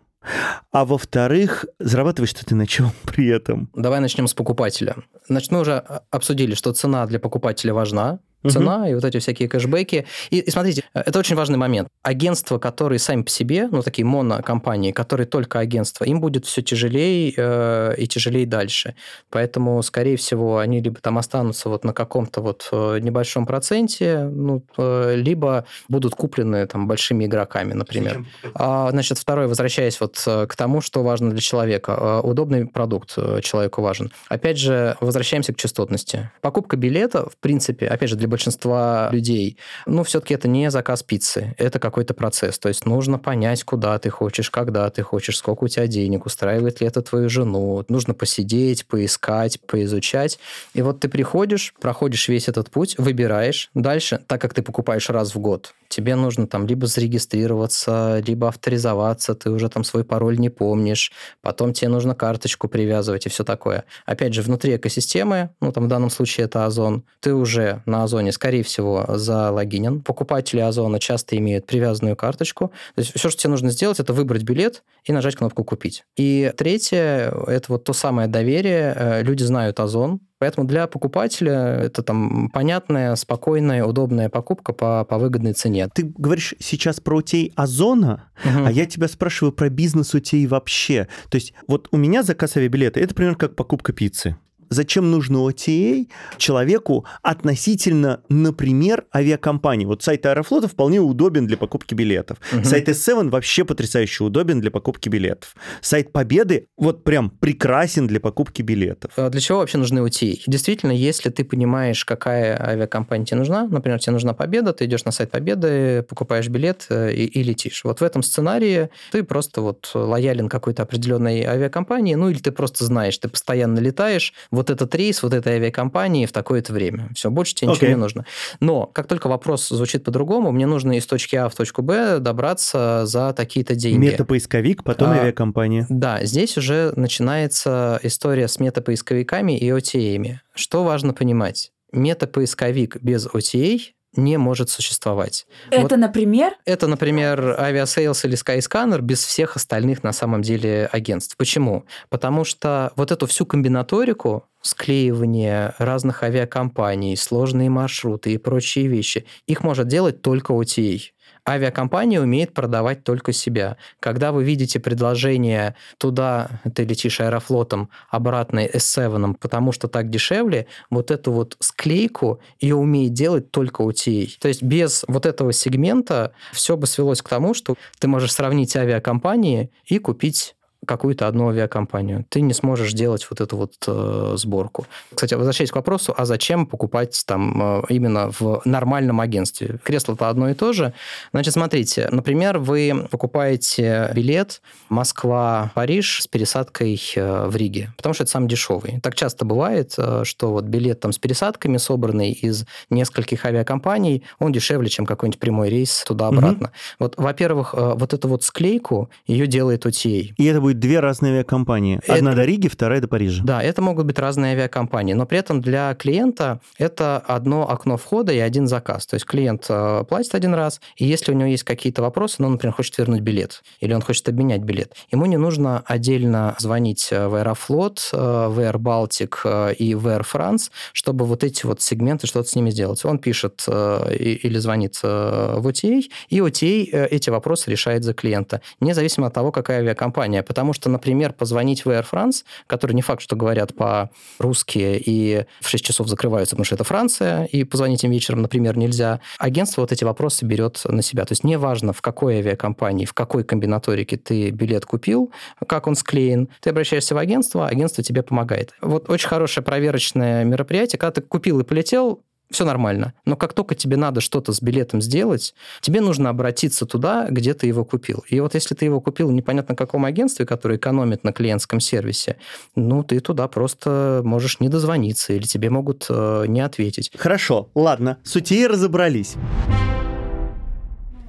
[0.71, 3.69] А во-вторых, зарабатываешь что ты на чем при этом?
[3.75, 4.95] Давай начнем с покупателя.
[5.27, 5.77] Значит, мы уже
[6.11, 8.89] обсудили, что цена для покупателя важна, цена угу.
[8.89, 10.05] и вот эти всякие кэшбэки.
[10.29, 11.89] И, и смотрите, это очень важный момент.
[12.03, 17.33] Агентства, которые сами по себе, ну, такие монокомпании, которые только агентства, им будет все тяжелее
[17.35, 18.95] э, и тяжелее дальше.
[19.29, 24.63] Поэтому, скорее всего, они либо там останутся вот на каком-то вот э, небольшом проценте, ну,
[24.77, 28.25] э, либо будут куплены там большими игроками, например.
[28.53, 31.97] А, значит, второе, возвращаясь вот э, к тому, что важно для человека.
[31.99, 34.11] Э, удобный продукт человеку важен.
[34.29, 36.29] Опять же, возвращаемся к частотности.
[36.41, 41.55] Покупка билета, в принципе, опять же, для большинства людей, ну, все-таки это не заказ пиццы,
[41.57, 42.59] это какой-то процесс.
[42.59, 46.81] То есть нужно понять, куда ты хочешь, когда ты хочешь, сколько у тебя денег, устраивает
[46.81, 47.83] ли это твою жену.
[47.89, 50.39] Нужно посидеть, поискать, поизучать.
[50.73, 53.69] И вот ты приходишь, проходишь весь этот путь, выбираешь.
[53.73, 59.35] Дальше, так как ты покупаешь раз в год, тебе нужно там либо зарегистрироваться, либо авторизоваться,
[59.35, 63.85] ты уже там свой пароль не помнишь, потом тебе нужно карточку привязывать и все такое.
[64.05, 68.31] Опять же, внутри экосистемы, ну там в данном случае это Озон, ты уже на Озоне,
[68.31, 70.01] скорее всего, залогинен.
[70.01, 72.71] Покупатели Озона часто имеют привязанную карточку.
[72.95, 76.03] То есть все, что тебе нужно сделать, это выбрать билет и нажать кнопку «Купить».
[76.15, 78.93] И третье, это вот то самое доверие.
[78.95, 85.17] Э, люди знают Озон, Поэтому для покупателя это там понятная, спокойная, удобная покупка по, по
[85.17, 85.89] выгодной цене.
[85.93, 88.65] Ты говоришь сейчас про утей Озона, угу.
[88.65, 91.07] а я тебя спрашиваю про бизнес утей вообще.
[91.29, 94.37] То есть вот у меня заказ авиабилета, это примерно как покупка пиццы
[94.69, 99.85] зачем нужно OTA человеку относительно, например, авиакомпании.
[99.85, 102.37] Вот сайт Аэрофлота вполне удобен для покупки билетов.
[102.53, 102.63] Угу.
[102.63, 105.55] Сайт S7 вообще потрясающе удобен для покупки билетов.
[105.81, 109.11] Сайт Победы вот прям прекрасен для покупки билетов.
[109.15, 110.41] А для чего вообще нужны OTA?
[110.47, 115.11] Действительно, если ты понимаешь, какая авиакомпания тебе нужна, например, тебе нужна Победа, ты идешь на
[115.11, 117.83] сайт Победы, покупаешь билет э, и, и летишь.
[117.83, 122.85] Вот в этом сценарии ты просто вот лоялен какой-то определенной авиакомпании, ну или ты просто
[122.85, 127.09] знаешь, ты постоянно летаешь, вот этот рейс, вот этой авиакомпании в такое-то время.
[127.15, 127.73] Все, больше тебе okay.
[127.75, 128.25] ничего не нужно.
[128.59, 133.05] Но как только вопрос звучит по-другому, мне нужно из точки А в точку Б добраться
[133.05, 134.05] за такие-то деньги.
[134.05, 135.85] Метапоисковик, потом а, авиакомпания.
[135.89, 140.37] Да, здесь уже начинается история с метапоисковиками и OTA.
[140.53, 141.71] Что важно понимать?
[141.91, 143.79] Метапоисковик без OTA
[144.17, 145.47] не может существовать.
[145.69, 146.53] Это, вот, например?
[146.65, 151.37] Это, например, Aviasales или Skyscanner без всех остальных на самом деле агентств.
[151.37, 151.85] Почему?
[152.09, 159.63] Потому что вот эту всю комбинаторику склеивание разных авиакомпаний, сложные маршруты и прочие вещи, их
[159.63, 161.01] может делать только OTA
[161.47, 163.77] авиакомпания умеет продавать только себя.
[163.99, 171.11] Когда вы видите предложение туда, ты летишь аэрофлотом, обратно S7, потому что так дешевле, вот
[171.11, 174.29] эту вот склейку ее умеет делать только OTA.
[174.39, 178.75] То есть без вот этого сегмента все бы свелось к тому, что ты можешь сравнить
[178.75, 180.56] авиакомпании и купить
[180.87, 182.25] какую-то одну авиакомпанию.
[182.29, 184.87] Ты не сможешь делать вот эту вот э, сборку.
[185.13, 189.79] Кстати, возвращаясь к вопросу, а зачем покупать там э, именно в нормальном агентстве?
[189.83, 190.93] Кресло-то одно и то же.
[191.31, 198.31] Значит, смотрите, например, вы покупаете билет Москва-Париж с пересадкой э, в Риге, потому что это
[198.31, 198.99] самый дешевый.
[199.01, 204.51] Так часто бывает, э, что вот билет там с пересадками, собранный из нескольких авиакомпаний, он
[204.51, 206.67] дешевле, чем какой-нибудь прямой рейс туда-обратно.
[206.67, 206.73] Угу.
[206.99, 210.33] Вот, во-первых, э, вот эту вот склейку ее делает OTA.
[210.37, 211.99] И это будет две разные авиакомпании.
[212.07, 212.41] Одна это...
[212.41, 213.43] до Риги, вторая до Парижа.
[213.43, 218.31] Да, это могут быть разные авиакомпании, но при этом для клиента это одно окно входа
[218.33, 219.05] и один заказ.
[219.05, 222.49] То есть клиент э, платит один раз, и если у него есть какие-то вопросы, ну,
[222.49, 227.27] например, хочет вернуть билет, или он хочет обменять билет, ему не нужно отдельно звонить э,
[227.27, 232.27] в Аэрофлот, э, в Air Baltic и в Air France, чтобы вот эти вот сегменты
[232.27, 233.03] что-то с ними сделать.
[233.05, 239.33] Он пишет или звонит в OTA, и OTA эти вопросы решает за клиента, независимо от
[239.33, 243.75] того, какая авиакомпания Потому что, например, позвонить в Air France, который не факт, что говорят
[243.75, 248.77] по-русски и в 6 часов закрываются, потому что это Франция, и позвонить им вечером, например,
[248.77, 249.19] нельзя.
[249.37, 251.25] Агентство вот эти вопросы берет на себя.
[251.25, 255.31] То есть неважно, в какой авиакомпании, в какой комбинаторике ты билет купил,
[255.67, 258.73] как он склеен, ты обращаешься в агентство, агентство тебе помогает.
[258.81, 263.13] Вот очень хорошее проверочное мероприятие, когда ты купил и полетел, все нормально.
[263.25, 267.67] Но как только тебе надо что-то с билетом сделать, тебе нужно обратиться туда, где ты
[267.67, 268.23] его купил.
[268.27, 272.37] И вот если ты его купил непонятно каком агентстве, которое экономит на клиентском сервисе,
[272.75, 277.11] ну, ты туда просто можешь не дозвониться или тебе могут э, не ответить.
[277.17, 279.35] Хорошо, ладно, сутеи разобрались.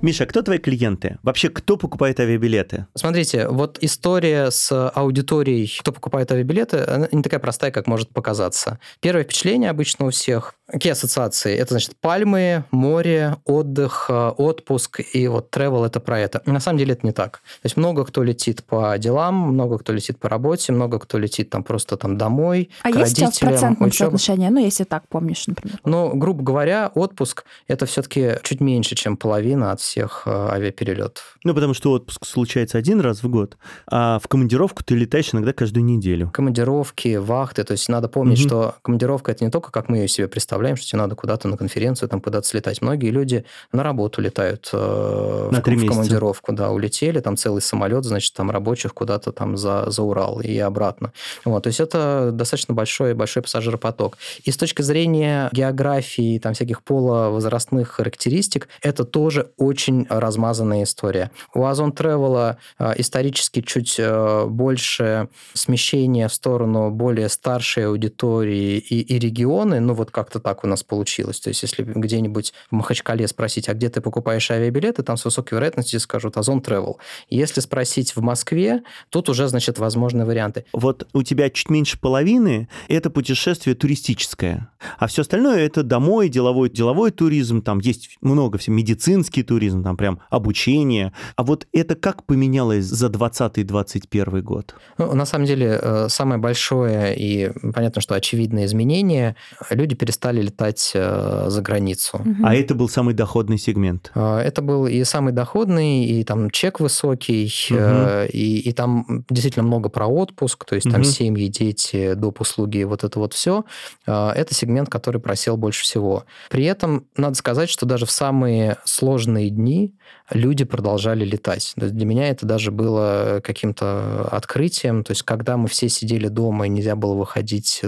[0.01, 1.19] Миша, кто твои клиенты?
[1.25, 2.87] Вообще, кто покупает авиабилеты?
[2.95, 8.79] Смотрите, вот история с аудиторией, кто покупает авиабилеты, она не такая простая, как может показаться.
[9.01, 11.57] Первое впечатление обычно у всех Какие ассоциации?
[11.57, 16.43] Это значит пальмы, море, отдых, э, отпуск и вот travel это про это.
[16.45, 17.41] На самом деле это не так.
[17.63, 21.49] То есть много кто летит по делам, много кто летит по работе, много кто летит
[21.49, 23.49] там просто там домой, а к есть родителям.
[23.49, 24.51] А процентное соотношение?
[24.51, 25.81] Ну, если так помнишь, например.
[25.87, 31.39] Ну, грубо говоря, отпуск это все-таки чуть меньше, чем половина от всех э, авиаперелетов.
[31.45, 33.57] Ну, потому что отпуск случается один раз в год,
[33.91, 36.31] а в командировку ты летаешь иногда каждую неделю.
[36.35, 38.49] Командировки, вахты, то есть надо помнить, угу.
[38.49, 41.49] что командировка это не только как мы ее себе представляем, представляем, что тебе надо куда-то
[41.49, 42.83] на конференцию, там куда-то слетать.
[42.83, 48.05] Многие люди на работу летают э, на в, в командировку, да, улетели, там целый самолет,
[48.05, 51.13] значит, там рабочих куда-то там за, за Урал и обратно.
[51.45, 54.19] Вот, то есть это достаточно большой, большой пассажиропоток.
[54.45, 61.31] И с точки зрения географии, там всяких половозрастных характеристик, это тоже очень размазанная история.
[61.55, 69.01] У Озон Travel э, исторически чуть э, больше смещения в сторону более старшей аудитории и,
[69.01, 71.41] и регионы, ну вот как-то так у нас получилось.
[71.41, 75.57] То есть, если где-нибудь в Махачкале спросить, а где ты покупаешь авиабилеты, там с высокой
[75.57, 76.95] вероятностью скажут Озон Travel.
[77.29, 80.65] Если спросить в Москве, тут уже, значит, возможны варианты.
[80.73, 86.71] Вот у тебя чуть меньше половины– это путешествие туристическое, а все остальное– это домой, деловой,
[86.71, 91.13] деловой туризм, там есть много всего, медицинский туризм, там прям обучение.
[91.37, 94.75] А вот это как поменялось за 2020-2021 год?
[94.97, 99.37] Ну, на самом деле, э, самое большое и, понятно, что очевидное изменение–
[99.71, 102.21] люди перестали стали летать э, за границу.
[102.43, 104.11] А это был самый доходный сегмент?
[104.15, 108.29] Э, это был и самый доходный, и там чек высокий, угу.
[108.33, 110.95] и, и там действительно много про отпуск, то есть угу.
[110.95, 112.41] там семьи, дети, доп.
[112.41, 113.65] услуги, вот это вот все.
[114.07, 116.25] Это сегмент, который просел больше всего.
[116.51, 119.95] При этом надо сказать, что даже в самые сложные дни
[120.31, 121.73] люди продолжали летать.
[121.77, 125.05] Для меня это даже было каким-то открытием.
[125.05, 127.83] То есть, когда мы все сидели дома и нельзя было выходить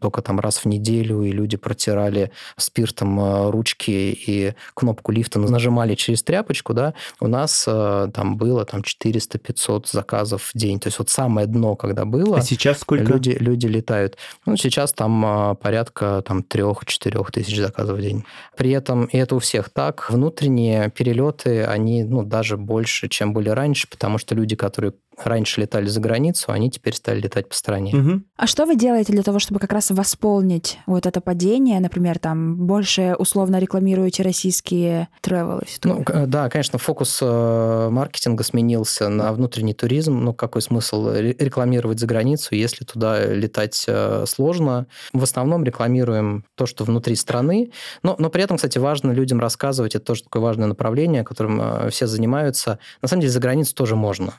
[0.00, 1.56] только там раз в неделю, и люди
[1.88, 8.36] протирали спиртом э, ручки и кнопку лифта нажимали через тряпочку, да, у нас э, там
[8.36, 10.78] было там 400-500 заказов в день.
[10.80, 12.38] То есть, вот самое дно, когда было...
[12.38, 13.04] А сейчас сколько?
[13.04, 14.16] Люди, люди летают.
[14.46, 18.24] Ну, сейчас там э, порядка там 3-4 тысяч заказов в день.
[18.56, 23.48] При этом, и это у всех так, внутренние перелеты, они ну, даже больше, чем были
[23.48, 24.92] раньше, потому что люди, которые
[25.24, 27.94] раньше летали за границу, они теперь стали летать по стране.
[27.94, 28.24] Мгм.
[28.36, 31.80] А что вы делаете для того, чтобы как раз восполнить вот это падение?
[31.80, 35.62] Например, там больше условно рекламируете российские тревелы?
[35.84, 40.18] Ну, да, конечно, фокус э, маркетинга сменился на внутренний туризм.
[40.18, 44.86] Ну, какой смысл ре- рекламировать за границу, если туда летать э, сложно?
[45.12, 47.72] В основном рекламируем то, что внутри страны.
[48.02, 51.90] Но, но при этом, кстати, важно людям рассказывать, это тоже такое важное направление, которым э,
[51.90, 52.78] все занимаются.
[53.02, 54.34] На самом деле, за границу тоже можно.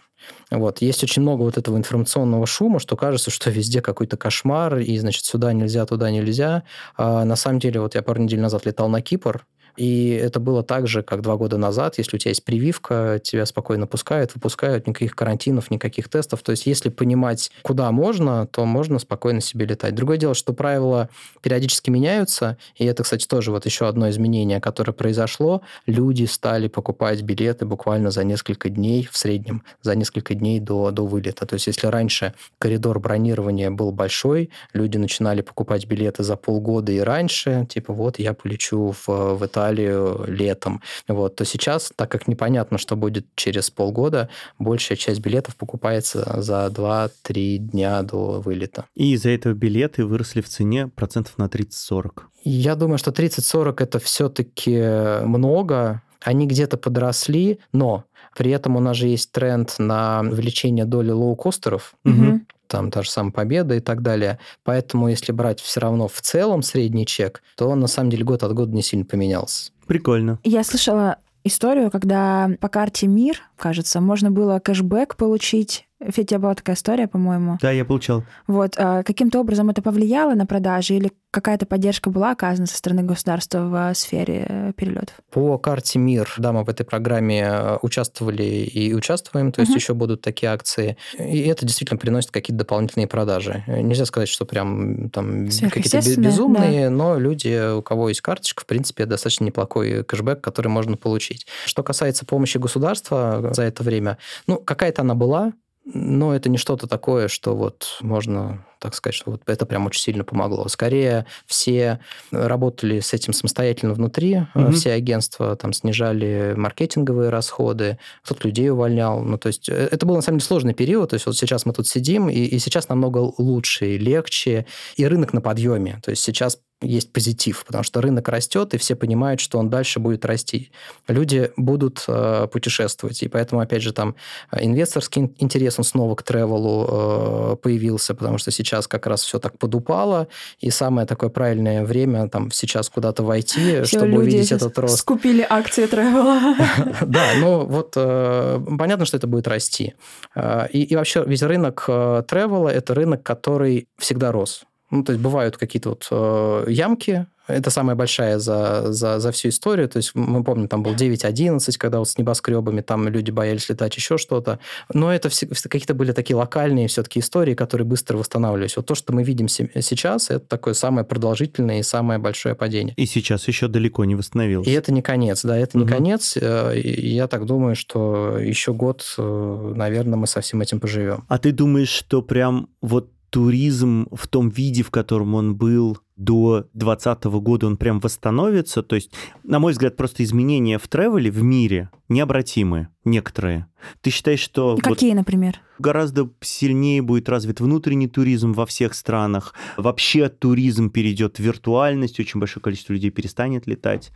[0.52, 0.68] Вот.
[0.82, 5.25] Есть очень много вот этого информационного шума, что кажется, что везде какой-то кошмар, и, значит,
[5.25, 6.63] сюда нельзя, туда нельзя.
[6.95, 9.45] А на самом деле, вот я пару недель назад летал на Кипр,
[9.77, 11.97] и это было так же, как два года назад.
[11.97, 16.41] Если у тебя есть прививка, тебя спокойно пускают, выпускают, никаких карантинов, никаких тестов.
[16.41, 19.95] То есть, если понимать, куда можно, то можно спокойно себе летать.
[19.95, 21.10] Другое дело, что правила
[21.41, 25.62] периодически меняются, и это, кстати, тоже вот еще одно изменение, которое произошло.
[25.86, 31.05] Люди стали покупать билеты буквально за несколько дней, в среднем, за несколько дней до, до
[31.05, 31.45] вылета.
[31.45, 36.99] То есть, если раньше коридор бронирования был большой, люди начинали покупать билеты за полгода и
[36.99, 42.78] раньше, типа вот я полечу в, в Италию летом, вот, то сейчас, так как непонятно,
[42.78, 48.86] что будет через полгода, большая часть билетов покупается за 2-3 дня до вылета.
[48.95, 52.22] И из-за этого билеты выросли в цене процентов на 30-40.
[52.43, 54.78] Я думаю, что 30-40 это все-таки
[55.26, 61.12] много, они где-то подросли, но при этом у нас же есть тренд на увеличение доли
[61.12, 62.45] лоукостеров, Мгм.
[62.69, 64.39] Там та же самая победа и так далее.
[64.63, 68.43] Поэтому если брать все равно в целом средний чек, то он на самом деле год
[68.43, 69.71] от года не сильно поменялся.
[69.88, 70.39] Прикольно.
[70.43, 75.88] Я слышала историю, когда по карте МИР, кажется, можно было кэшбэк получить.
[76.01, 77.57] Федя, у тебя была такая история, по-моему.
[77.62, 78.23] Да, я получал.
[78.47, 83.03] Вот, а каким-то образом это повлияло на продажи или какая-то поддержка была оказана со стороны
[83.03, 85.15] государства в сфере э, перелетов?
[85.31, 89.77] По карте МИР, да, мы в этой программе э, участвовали и участвуем, то есть Мгм.
[89.77, 90.97] еще будут такие акции.
[91.19, 93.63] И это действительно приносит какие-то дополнительные продажи.
[93.67, 98.65] Э, Нельзя сказать, что прям там какие-то безумные, но люди, у кого есть карточка, в
[98.65, 101.45] принципе, достаточно неплохой кэшбэк, который можно получить.
[101.65, 105.53] Что касается помощи государства за это время, ну, какая-то она была,
[105.93, 110.02] но это не что-то такое, что вот можно так сказать, что вот это прям очень
[110.02, 110.67] сильно помогло.
[110.69, 111.99] Скорее, все
[112.32, 114.71] работали с этим самостоятельно внутри, Мгм.
[114.71, 119.19] все агентства там снижали маркетинговые расходы, кто-то людей увольнял.
[119.21, 121.10] Ну, то есть э, это был, на самом деле, сложный период.
[121.10, 125.06] То есть вот сейчас мы тут сидим, и, и сейчас намного лучше и легче, и
[125.06, 125.99] рынок на подъеме.
[126.04, 130.00] То есть сейчас есть позитив, потому что рынок растет, и все понимают, что он дальше
[130.00, 130.72] будет расти.
[131.08, 134.15] Люди будут э, путешествовать, и поэтому, опять же, там
[134.52, 139.39] э, инвесторский интерес, он снова к тревелу э, появился, потому что сейчас как раз все
[139.39, 144.78] так подупало, и самое такое правильное время там сейчас куда-то войти, Всё, чтобы увидеть этот
[144.80, 145.00] рост.
[145.00, 146.56] Скупили акции тревела.
[147.02, 149.96] Да, ну вот э, понятно, что это будет расти.
[150.36, 154.63] Э, И, вообще весь рынок тревела– это рынок, который всегда рос.
[154.91, 159.49] Ну, то есть бывают какие-то вот э, ямки, это самая большая за, за, за всю
[159.49, 159.89] историю.
[159.89, 163.95] То есть мы помним, там был 9.11, когда вот с небоскребами там люди боялись летать,
[163.97, 164.60] еще что-то.
[164.93, 168.78] Но это все, какие-то были такие локальные все-таки истории, которые быстро восстанавливались.
[168.78, 172.93] Вот то, что мы видим се- сейчас, это такое самое продолжительное и самое большое падение.
[172.97, 174.69] И сейчас еще далеко не восстановился.
[174.69, 175.93] И это не конец, да, это не Мгм.
[175.93, 176.38] конец.
[176.39, 181.25] Э, Я так думаю, что еще год, э, наверное, мы со всем этим поживем.
[181.28, 186.65] А ты думаешь, что прям вот туризм в том виде, в котором он был до
[186.73, 188.84] 2020 года, он прям восстановится?
[188.84, 189.12] То есть,
[189.43, 193.67] на мой взгляд, просто изменения в тревеле в мире необратимы, некоторые.
[194.01, 195.62] Ты считаешь, что вот Какие, например?
[195.77, 199.53] гораздо сильнее будет развит внутренний туризм во всех странах.
[199.77, 204.12] Вообще туризм перейдет в виртуальность, очень большое количество людей перестанет летать.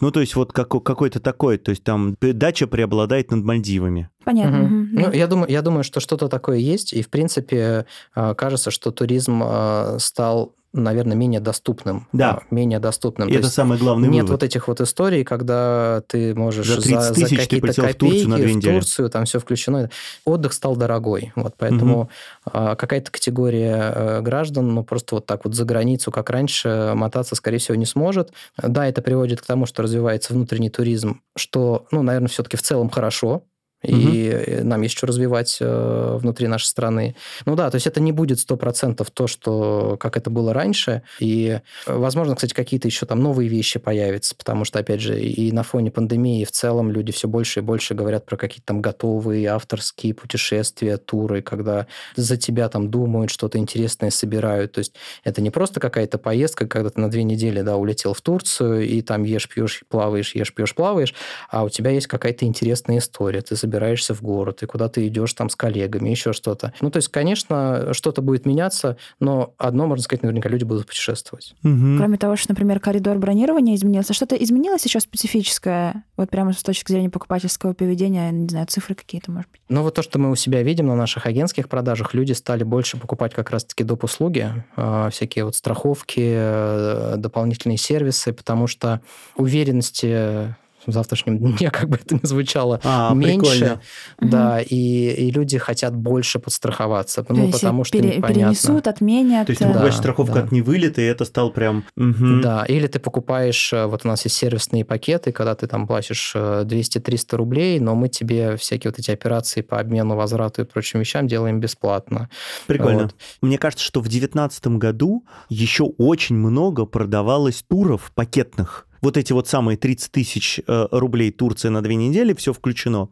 [0.00, 4.08] Ну, то есть вот како- какой-то такой, то есть там дача преобладает над Мальдивами.
[4.24, 4.58] Понятно.
[4.58, 4.74] Мгм.
[4.82, 8.70] мгм, Ну, я думаю, я думаю, что что-то такое есть, и, в принципе, э, кажется,
[8.70, 12.06] что туризм э, стал, наверное, менее доступным.
[12.12, 12.40] Да.
[12.42, 13.28] Э, Менее доступным.
[13.28, 14.30] И То это самый главный Нет вывод.
[14.30, 17.98] вот этих вот историй, когда ты можешь За 30 тысяч ты какие-то полетел в копейки
[18.14, 18.72] Турцию на две недели.
[18.74, 19.90] Турцию, там все включено.
[20.24, 21.32] Отдых стал дорогой.
[21.36, 22.10] Вот поэтому
[22.44, 27.34] а, какая-то категория э, граждан, ну, просто вот так вот за границу, как раньше, мотаться,
[27.34, 28.32] скорее всего, не сможет.
[28.62, 32.90] Да, это приводит к тому, что развивается внутренний туризм, что, ну, наверное, все-таки в целом
[32.90, 33.42] хорошо,
[33.82, 37.14] и э, нам есть что развивать э, внутри нашей страны.
[37.46, 41.02] Ну да, то есть это не будет 100% то, что как это было раньше.
[41.20, 45.52] И, э, возможно, кстати, какие-то еще там новые вещи появятся, потому что, опять же, и
[45.52, 49.46] на фоне пандемии в целом люди все больше и больше говорят про какие-то там готовые
[49.48, 54.72] авторские путешествия, туры, когда за тебя там думают, что-то интересное собирают.
[54.72, 58.20] То есть это не просто какая-то поездка, когда ты на две недели, да, улетел в
[58.20, 61.14] Турцию, и там ешь, пьешь, плаваешь, ешь, пьешь, плаваешь,
[61.50, 63.40] а у тебя есть какая-то интересная история.
[63.40, 66.72] Ты собираешься в город, и куда ты идешь там с коллегами, еще что-то.
[66.80, 71.54] Ну, то есть, конечно, что-то будет меняться, но одно, можно сказать, наверняка люди будут путешествовать.
[71.62, 71.98] Угу.
[71.98, 76.90] Кроме того, что, например, коридор бронирования изменился, что-то изменилось еще специфическое, вот прямо с точки
[76.90, 79.60] зрения покупательского поведения, не знаю, цифры какие-то, может быть?
[79.68, 82.96] Ну, вот то, что мы у себя видим на наших агентских продажах, люди стали больше
[82.96, 84.04] покупать как раз-таки доп.
[84.04, 89.00] услуги, а, всякие вот страховки, э, дополнительные сервисы, потому что
[89.36, 90.54] уверенности
[90.92, 93.50] завтрашнем дне, как бы это ни звучало, а, меньше.
[93.50, 93.80] Прикольно.
[94.20, 94.66] Да, угу.
[94.70, 98.34] и, и люди хотят больше подстраховаться, ну, То потому что пере, непонятно.
[98.34, 99.46] перенесут, отменят.
[99.46, 100.42] То есть ты покупаешь да, страховку да.
[100.44, 101.84] от невылета, и это стал прям...
[101.96, 102.40] Угу.
[102.42, 106.34] Да, или ты покупаешь, э, вот у нас есть сервисные пакеты, когда ты там платишь
[106.34, 111.00] 200-300 э, рублей, но мы тебе всякие вот эти операции по обмену, возврату и прочим
[111.00, 112.28] вещам делаем бесплатно.
[112.66, 113.04] Прикольно.
[113.04, 113.14] Вот.
[113.42, 119.48] Мне кажется, что в 2019 году еще очень много продавалось туров пакетных вот эти вот
[119.48, 123.08] самые 30 тысяч э, рублей Турция на две недели, все включено.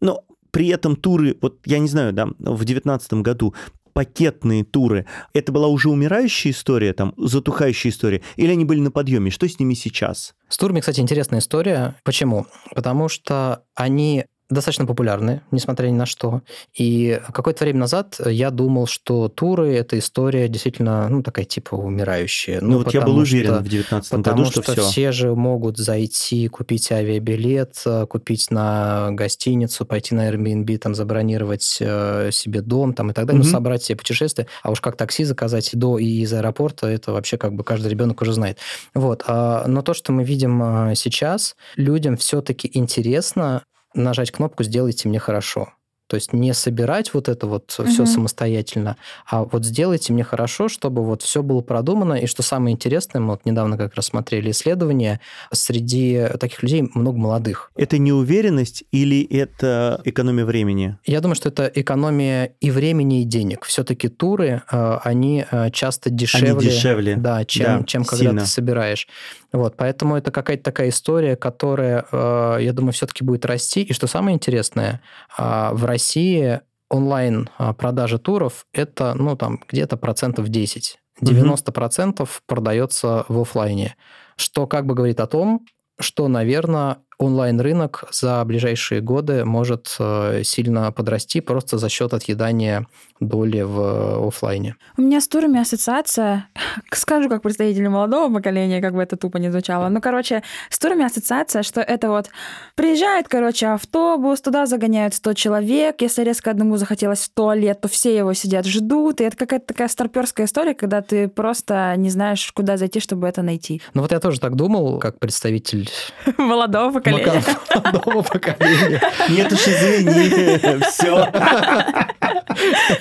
[0.00, 3.54] Но при этом туры, вот я не знаю, да, в 2019 году
[3.92, 9.30] пакетные туры, это была уже умирающая история, там, затухающая история, или они были на подъеме?
[9.30, 10.34] Что с ними сейчас?
[10.48, 11.96] С турами, кстати, интересная история.
[12.04, 12.46] Почему?
[12.74, 16.42] Потому что они достаточно популярны, несмотря ни на что.
[16.74, 22.60] И какое-то время назад я думал, что туры– это история действительно, ну, такая типа умирающая.
[22.60, 24.82] Ну, ну вот я был уверен в 2019 году, что, что все.
[24.82, 32.30] все же могут зайти, купить авиабилет, купить на гостиницу, пойти на Airbnb, там, забронировать э,
[32.32, 33.46] себе дом там, и так далее, угу.
[33.46, 34.48] ну, собрать себе путешествие.
[34.62, 38.20] А уж как такси заказать до и из аэропорта, это вообще как бы каждый ребенок
[38.20, 38.58] уже знает.
[38.94, 39.22] Вот.
[39.26, 43.62] А, но то, что мы видим э, сейчас, людям все-таки интересно
[43.94, 45.72] нажать кнопку «Сделайте мне хорошо».
[46.10, 47.88] То есть не собирать вот это вот угу.
[47.88, 48.96] все самостоятельно,
[49.30, 52.14] а вот сделайте мне хорошо, чтобы вот все было продумано.
[52.14, 55.20] И что самое интересное, мы вот недавно как раз смотрели исследования,
[55.52, 57.70] среди таких людей много молодых.
[57.76, 60.98] Это неуверенность или это экономия времени?
[61.06, 63.64] Я думаю, что это экономия и времени, и денег.
[63.64, 67.16] Все-таки туры, э, они э, часто дешевле, они дешевле.
[67.16, 68.40] Да, чем, да, чем когда сильно.
[68.40, 69.06] ты собираешь.
[69.52, 73.82] Вот, поэтому это какая-то такая история, которая, э, я думаю, все-таки будет расти.
[73.82, 75.00] И что самое интересное,
[75.36, 80.98] в России онлайн а, продажи туров это, ну, там, где-то процентов 10.
[81.22, 82.28] 90% угу.
[82.46, 83.96] продается в офлайне,
[84.36, 85.66] что как бы говорит о том,
[85.98, 92.86] что, наверное, онлайн-рынок за ближайшие годы может э, сильно подрасти просто за счет отъедания
[93.20, 94.76] доли в э, офлайне.
[94.96, 96.48] У меня с турами ассоциация,
[96.92, 101.04] скажу как представитель молодого поколения, как бы это тупо не звучало, ну, короче, с турами
[101.04, 102.30] ассоциация, что это вот
[102.74, 108.16] приезжает, короче, автобус, туда загоняют 100 человек, если резко одному захотелось в туалет, то все
[108.16, 112.76] его сидят, ждут, и это какая-то такая старперская история, когда ты просто не знаешь, куда
[112.76, 113.82] зайти, чтобы это найти.
[113.94, 115.90] Ну вот я тоже так думал, как представитель
[116.38, 117.42] молодого поколения.
[117.74, 119.02] Молодого поколения.
[119.28, 121.28] Нет уж, извини, все.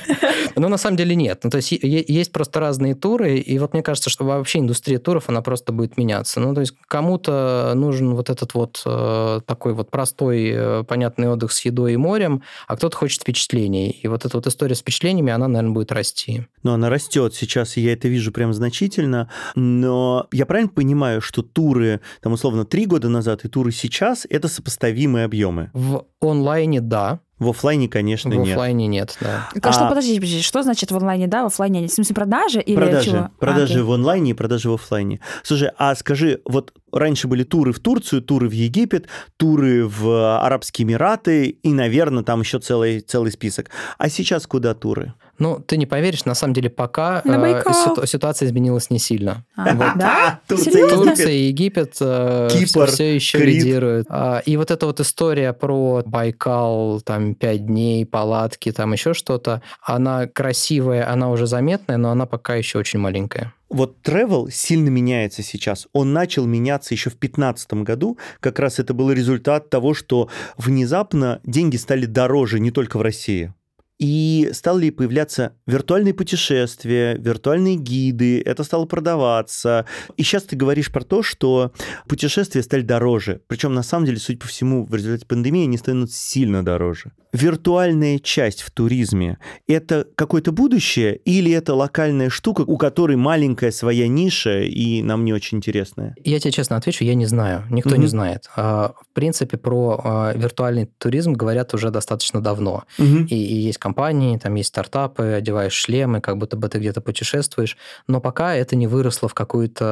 [0.56, 1.42] Ну, на самом деле нет.
[1.44, 5.30] Ну, то есть есть просто разные туры, и вот мне кажется, что вообще индустрия туров,
[5.30, 6.40] она просто будет меняться.
[6.40, 11.52] Ну, то есть кому-то нужен вот этот вот э, такой вот простой, э, понятный отдых
[11.52, 13.90] с едой и морем, а кто-то хочет впечатлений.
[13.90, 16.48] И вот эта вот история с впечатлениями, она, наверное, будет расти.
[16.64, 21.42] Ну, она растет сейчас, и я это вижу прям значительно, но я правильно понимаю, что
[21.42, 25.72] туры, там, условно, три года назад и туры сейчас– это сопоставимые объемы?
[25.74, 28.48] В онлайне– да, в офлайне, конечно, нет.
[28.48, 29.50] В офлайне нет, да.
[29.56, 31.92] А, а что, подождите, подождите, что значит в онлайне да, в офлайне нет?
[31.92, 33.30] В смысле продажи или продажи, чего?
[33.40, 35.22] Продажи а, в онлайне и продажи в офлайне.
[35.44, 40.86] Слушай, а скажи, вот раньше были туры в Турцию, туры в Египет, туры в Арабские
[40.86, 43.70] Эмираты и, наверное, там еще целый, целый список.
[43.98, 45.14] А сейчас куда туры?
[45.40, 49.46] Ну, ты не поверишь, на самом деле пока э, ситу- ситуация изменилась не сильно.
[49.56, 49.88] А, вот.
[49.96, 50.42] Да?
[50.48, 53.64] Турция, Турция и Египет э, Кипр, все еще Крит.
[53.64, 54.08] лидируют.
[54.10, 59.62] А, и вот эта вот история про Байкал, там, пять дней, палатки, там еще что-то,
[59.82, 63.54] она красивая, она уже заметная, но она пока еще очень маленькая.
[63.70, 65.88] Вот travel сильно меняется сейчас.
[65.94, 68.18] Он начал меняться еще в 2015 году.
[68.40, 70.28] Как раз это был результат того, что
[70.58, 73.54] внезапно деньги стали дороже не только в России.
[74.00, 79.86] И стали появляться виртуальные путешествия, виртуальные гиды, это стало продаваться.
[80.16, 81.74] И сейчас ты говоришь про то, что
[82.08, 83.42] путешествия стали дороже.
[83.48, 87.12] Причем, на самом деле, судя по всему, в результате пандемии они станут сильно дороже.
[87.32, 89.38] Виртуальная часть в туризме–
[89.68, 95.34] это какое-то будущее или это локальная штука, у которой маленькая своя ниша и нам не
[95.34, 96.16] очень интересная?
[96.24, 98.00] Я тебе честно отвечу, я не знаю, никто mm-hmm.
[98.00, 98.50] не знает.
[98.56, 102.86] А, в принципе, про а, виртуальный туризм говорят уже достаточно давно.
[102.98, 103.28] Mm-hmm.
[103.28, 107.76] И, и есть компании, там есть стартапы, одеваешь шлемы, как будто бы ты где-то путешествуешь,
[108.08, 109.86] но пока это не выросло в какую-то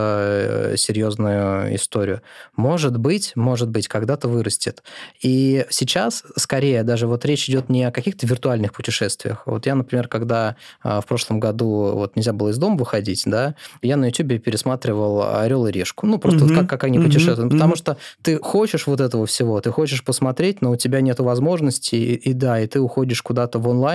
[0.74, 2.22] э, серьезную историю.
[2.56, 4.84] Может быть, может быть, когда-то вырастет.
[5.24, 9.42] И сейчас, скорее, даже вот речь идет не о каких-то виртуальных путешествиях.
[9.48, 13.56] Вот я, например, когда а, в прошлом году вот нельзя было из дома выходить, да,
[13.82, 16.06] я на YouTube пересматривал «Орел и решку».
[16.06, 16.50] Ну, просто mm-hmm.
[16.50, 17.04] вот как, как они mm-hmm.
[17.04, 17.52] путешествуют.
[17.52, 17.58] Mm-hmm.
[17.58, 21.96] Потому что ты хочешь вот этого всего, ты хочешь посмотреть, но у тебя нет возможности,
[21.96, 23.87] и, и да, и ты уходишь куда-то в онлайн.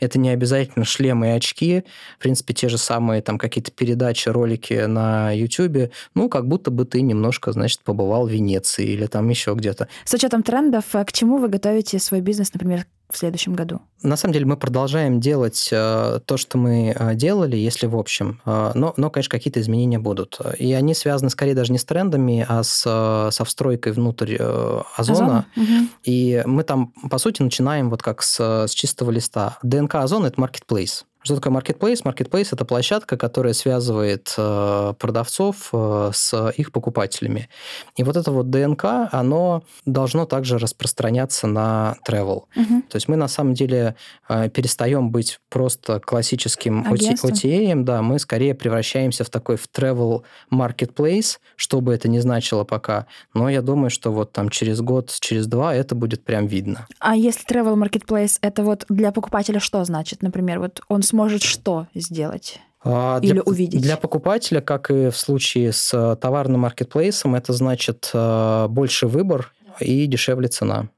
[0.00, 1.84] Это не обязательно шлемы и очки.
[2.18, 5.92] В принципе, те же самые там какие-то передачи, ролики на YouTube.
[6.14, 9.88] Ну, как будто бы ты немножко, значит, побывал в Венеции или там еще где-то.
[10.04, 13.80] С учетом трендов, к чему вы готовите свой бизнес, например, в следующем году?
[14.02, 18.40] На самом деле мы продолжаем делать э, то, что мы э, делали, если в общем.
[18.44, 20.40] Э, но, но, конечно, какие-то изменения будут.
[20.58, 24.80] И они связаны скорее даже не с трендами, а с, э, со встройкой внутрь э,
[24.96, 25.46] озона.
[25.54, 25.64] Озон?
[25.64, 25.88] Угу.
[26.04, 29.58] И мы там, по сути, начинаем вот как с, с чистого листа.
[29.62, 31.04] ДНК озона– это marketplace.
[31.24, 32.02] Что такое marketplace?
[32.04, 37.48] Marketplace– это площадка, которая связывает э, продавцов э, с их покупателями.
[37.96, 42.42] И вот это вот ДНК, оно должно также распространяться на travel.
[42.54, 42.82] Угу.
[42.90, 43.94] То есть мы на самом деле
[44.28, 47.30] э, перестаем быть просто классическим Агентством.
[47.30, 52.64] OTA, да, мы скорее превращаемся в такой в travel marketplace, что бы это ни значило
[52.64, 53.06] пока.
[53.32, 56.86] Но я думаю, что вот там через год, через два это будет прям видно.
[56.98, 60.20] А если travel marketplace, это вот для покупателя что значит?
[60.22, 62.58] Например, вот он сможет что сделать?
[62.82, 63.80] А, Или для, увидеть?
[63.80, 69.52] Для покупателя, как и в случае с э, товарным маркетплейсом, это значит э, больше выбор
[69.78, 70.88] и дешевле цена.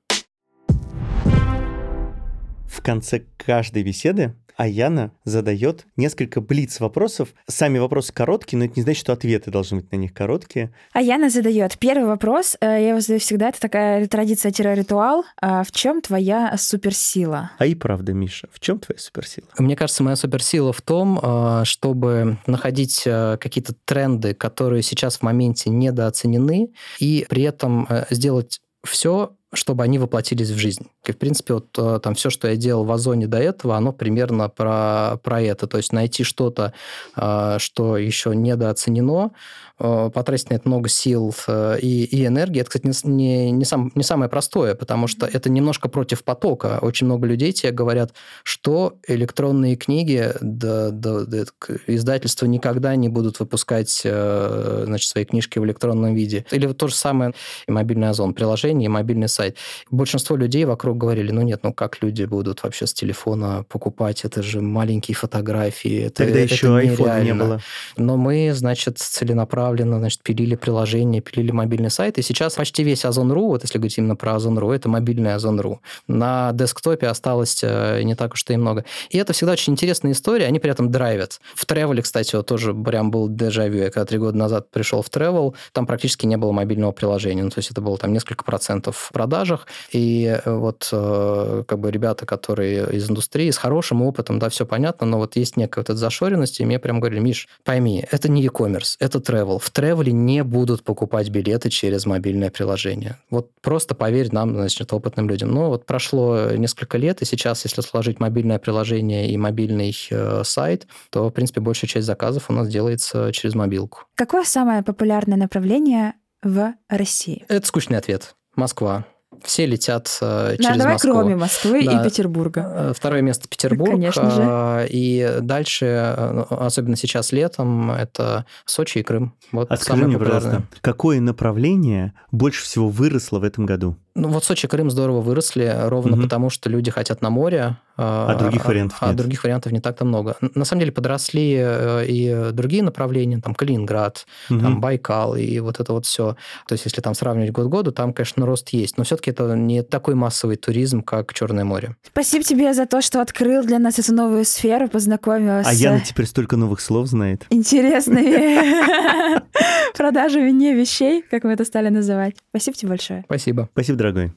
[2.67, 7.35] В конце каждой беседы а Яна задает несколько блиц-вопросов.
[7.47, 10.73] Сами вопросы короткие, но это не значит, что ответы должны быть на них короткие.
[10.93, 12.57] А Яна задает первый вопрос.
[12.61, 13.51] Э, я его задаю всегда.
[13.51, 15.25] Это такая традиция-ритуал.
[15.41, 17.51] А в чем твоя суперсила?
[17.59, 19.47] А и правда, Миша, в чем твоя суперсила?
[19.59, 25.23] Мне кажется, моя суперсила в том, э, чтобы находить э, какие-то тренды, которые сейчас в
[25.23, 30.87] моменте недооценены, и при этом сделать все, чтобы они воплотились в жизнь.
[31.07, 33.93] И, в принципе, вот э, там все, что я делал в Озоне до этого, оно
[33.93, 35.67] примерно про, про это.
[35.67, 36.73] То есть найти что-то,
[37.17, 39.33] э, что еще недооценено,
[39.79, 44.03] Э, потратить на это много сил и, и энергии, это, кстати, не, не, сам, не
[44.03, 46.79] самое простое, потому что это немножко против потока.
[46.81, 51.45] Очень много людей тебе говорят, что электронные книги, да, да, да,
[51.87, 56.47] издательства никогда не будут выпускать значит, свои книжки в электронном виде.
[56.51, 57.35] Или то же самое
[57.69, 59.46] и мобильный Озон, приложение и мобильный сайт.
[59.91, 64.43] Большинство людей вокруг говорили, ну нет, ну как люди будут вообще с телефона покупать, это
[64.43, 66.07] же маленькие фотографии.
[66.07, 67.61] Это, Тогда это еще iPhone не было.
[67.97, 72.19] Но мы, значит, целенаправленно направленно, значит, пилили приложение, пилили мобильный сайт.
[72.19, 75.81] И сейчас почти весь Озон.ру, вот если говорить именно про Озон.ру, это мобильный Озон.ру.
[76.09, 78.85] На десктопе осталось э, не так уж и много.
[79.11, 81.41] И это всегда очень интересная история, они при этом драйвят.
[81.55, 83.79] В Тревеле, кстати, вот тоже прям был дежавю.
[83.79, 87.43] Я когда три года назад пришел в Travel, там практически не было мобильного приложения.
[87.43, 89.67] Ну, то есть это было там несколько процентов в продажах.
[89.93, 94.67] И э, вот э, как бы ребята, которые из индустрии, с хорошим опытом, да, все
[94.67, 98.29] понятно, но вот есть некая вот эта зашоренность, и мне прям говорили, Миш, пойми, это
[98.29, 99.59] не e-commerce, это travel travel.
[99.59, 103.17] В тревеле не будут покупать билеты через мобильное приложение.
[103.31, 105.51] Вот просто поверь нам, значит, опытным людям.
[105.51, 110.87] Ну, вот прошло несколько лет, и сейчас, если сложить мобильное приложение и мобильный э, сайт,
[111.11, 114.05] то, в принципе, большая часть заказов у нас делается через мобилку.
[114.15, 117.45] Какое самое популярное направление в России?
[117.49, 118.35] Это скучный ответ.
[118.55, 119.05] Москва.
[119.47, 121.13] Все летят э, через давай Москву.
[121.13, 122.01] кроме Москвы да.
[122.01, 122.73] и Петербурга.
[122.75, 123.93] Э, второе место Петербург.
[123.93, 124.43] Конечно же.
[124.43, 129.35] Э, и дальше, ну, особенно сейчас летом, это Сочи и Крым.
[129.53, 133.97] Вот скажи мне, пожалуйста, какое направление больше всего выросло в этом году?
[134.17, 136.23] Ну вот Сочи и Крым здорово выросли, ровно угу.
[136.23, 137.77] потому, что люди хотят на море.
[137.97, 139.15] А, а других вариантов а, нет.
[139.15, 140.37] А других вариантов не так-то много.
[140.55, 144.61] На самом деле подросли э, и другие направления, там Калининград, угу.
[144.61, 146.37] там Байкал и вот это вот все.
[146.67, 148.99] То есть если там сравнивать год к году, там, конечно, рост есть.
[148.99, 151.97] Но все-таки это не такой массовый туризм, как Черное море.
[152.07, 156.27] Спасибо тебе за то, что открыл для нас эту новую сферу, познакомил А Яна теперь
[156.27, 157.47] столько новых слов знает.
[157.51, 159.41] Интересными
[159.97, 162.37] продажами не вещей, как мы это стали называть.
[162.51, 163.23] Спасибо тебе большое.
[163.27, 163.69] Спасибо.
[163.73, 164.33] Спасибо, дорогой.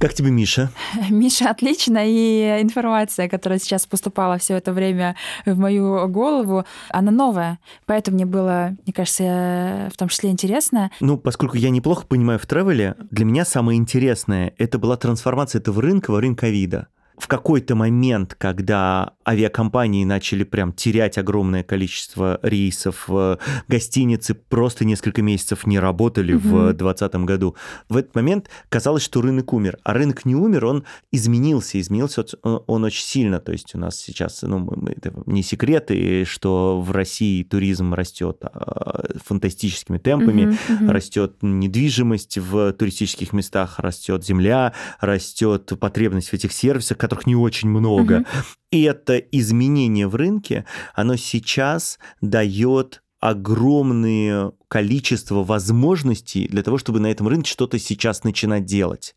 [0.00, 0.70] Как тебе, Миша?
[1.10, 1.98] Миша, отлично.
[2.02, 7.58] И информация, которая сейчас поступала все это время в мою голову, она новая.
[7.84, 10.90] Поэтому мне было, мне кажется, в том числе интересно.
[11.00, 15.82] Ну, поскольку я неплохо понимаю в тревеле, для меня самое интересное— это была трансформация этого
[15.82, 16.88] рынка во рынка вида
[17.20, 23.36] в какой-то момент, когда авиакомпании начали прям терять огромное количество рейсов, э,
[23.68, 26.48] гостиницы просто несколько месяцев не работали угу.
[26.48, 27.56] в 2020 году,
[27.88, 29.78] в этот момент казалось, что рынок умер.
[29.84, 31.78] А рынок не умер, он изменился.
[31.78, 33.38] Изменился он, он очень сильно.
[33.38, 38.38] То есть у нас сейчас, ну, это не секрет, и что в России туризм растет
[38.42, 40.92] а, фантастическими темпами, угу, угу.
[40.92, 47.68] растет недвижимость в туристических местах, растет земля, растет потребность в этих сервисах, которых не очень
[47.68, 48.20] много.
[48.20, 48.26] Угу.
[48.70, 57.10] И это изменение в рынке, оно сейчас дает огромное количество возможностей для того, чтобы на
[57.10, 59.14] этом рынке что-то сейчас начинать делать.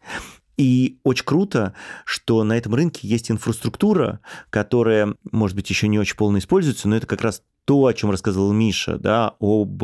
[0.58, 1.74] И очень круто,
[2.06, 4.20] что на этом рынке есть инфраструктура,
[4.50, 8.12] которая, может быть, еще не очень полно используется, но это как раз то, о чем
[8.12, 9.84] рассказывал Миша, да, об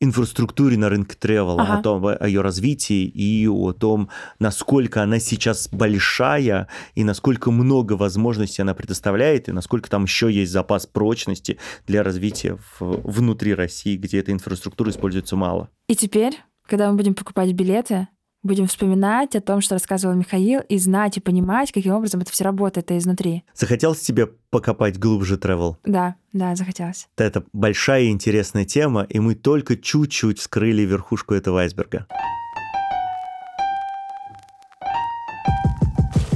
[0.00, 1.78] инфраструктуре на рынке тревела, ага.
[1.78, 4.08] о том, о ее развитии и о том,
[4.38, 10.52] насколько она сейчас большая и насколько много возможностей она предоставляет, и насколько там еще есть
[10.52, 15.68] запас прочности для развития в, внутри России, где эта инфраструктура используется мало.
[15.88, 18.08] И теперь, когда мы будем покупать билеты,
[18.42, 22.44] будем вспоминать о том, что рассказывал Михаил, и знать и понимать, каким образом это все
[22.44, 23.44] работает изнутри.
[23.54, 25.76] Захотелось тебе покопать глубже travel?
[25.84, 27.08] Да, да, захотелось.
[27.16, 32.06] Это большая и интересная тема, и мы только чуть-чуть вскрыли верхушку этого айсберга.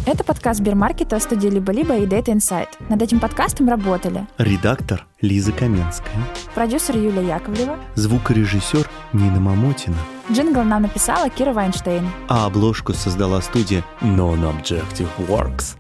[0.07, 2.68] Это подкаст Сбермаркета, студии «Либо-либо» и Data Insight.
[2.90, 6.12] Над этим подкастом работали редактор Лиза Каменская,
[6.55, 9.96] продюсер Юлия Яковлева, звукорежиссер Нина Мамотина.
[10.30, 12.07] Джингл нам написала Кира Вайнштейн.
[12.28, 15.78] А обложку создала студия Non-Objective Works.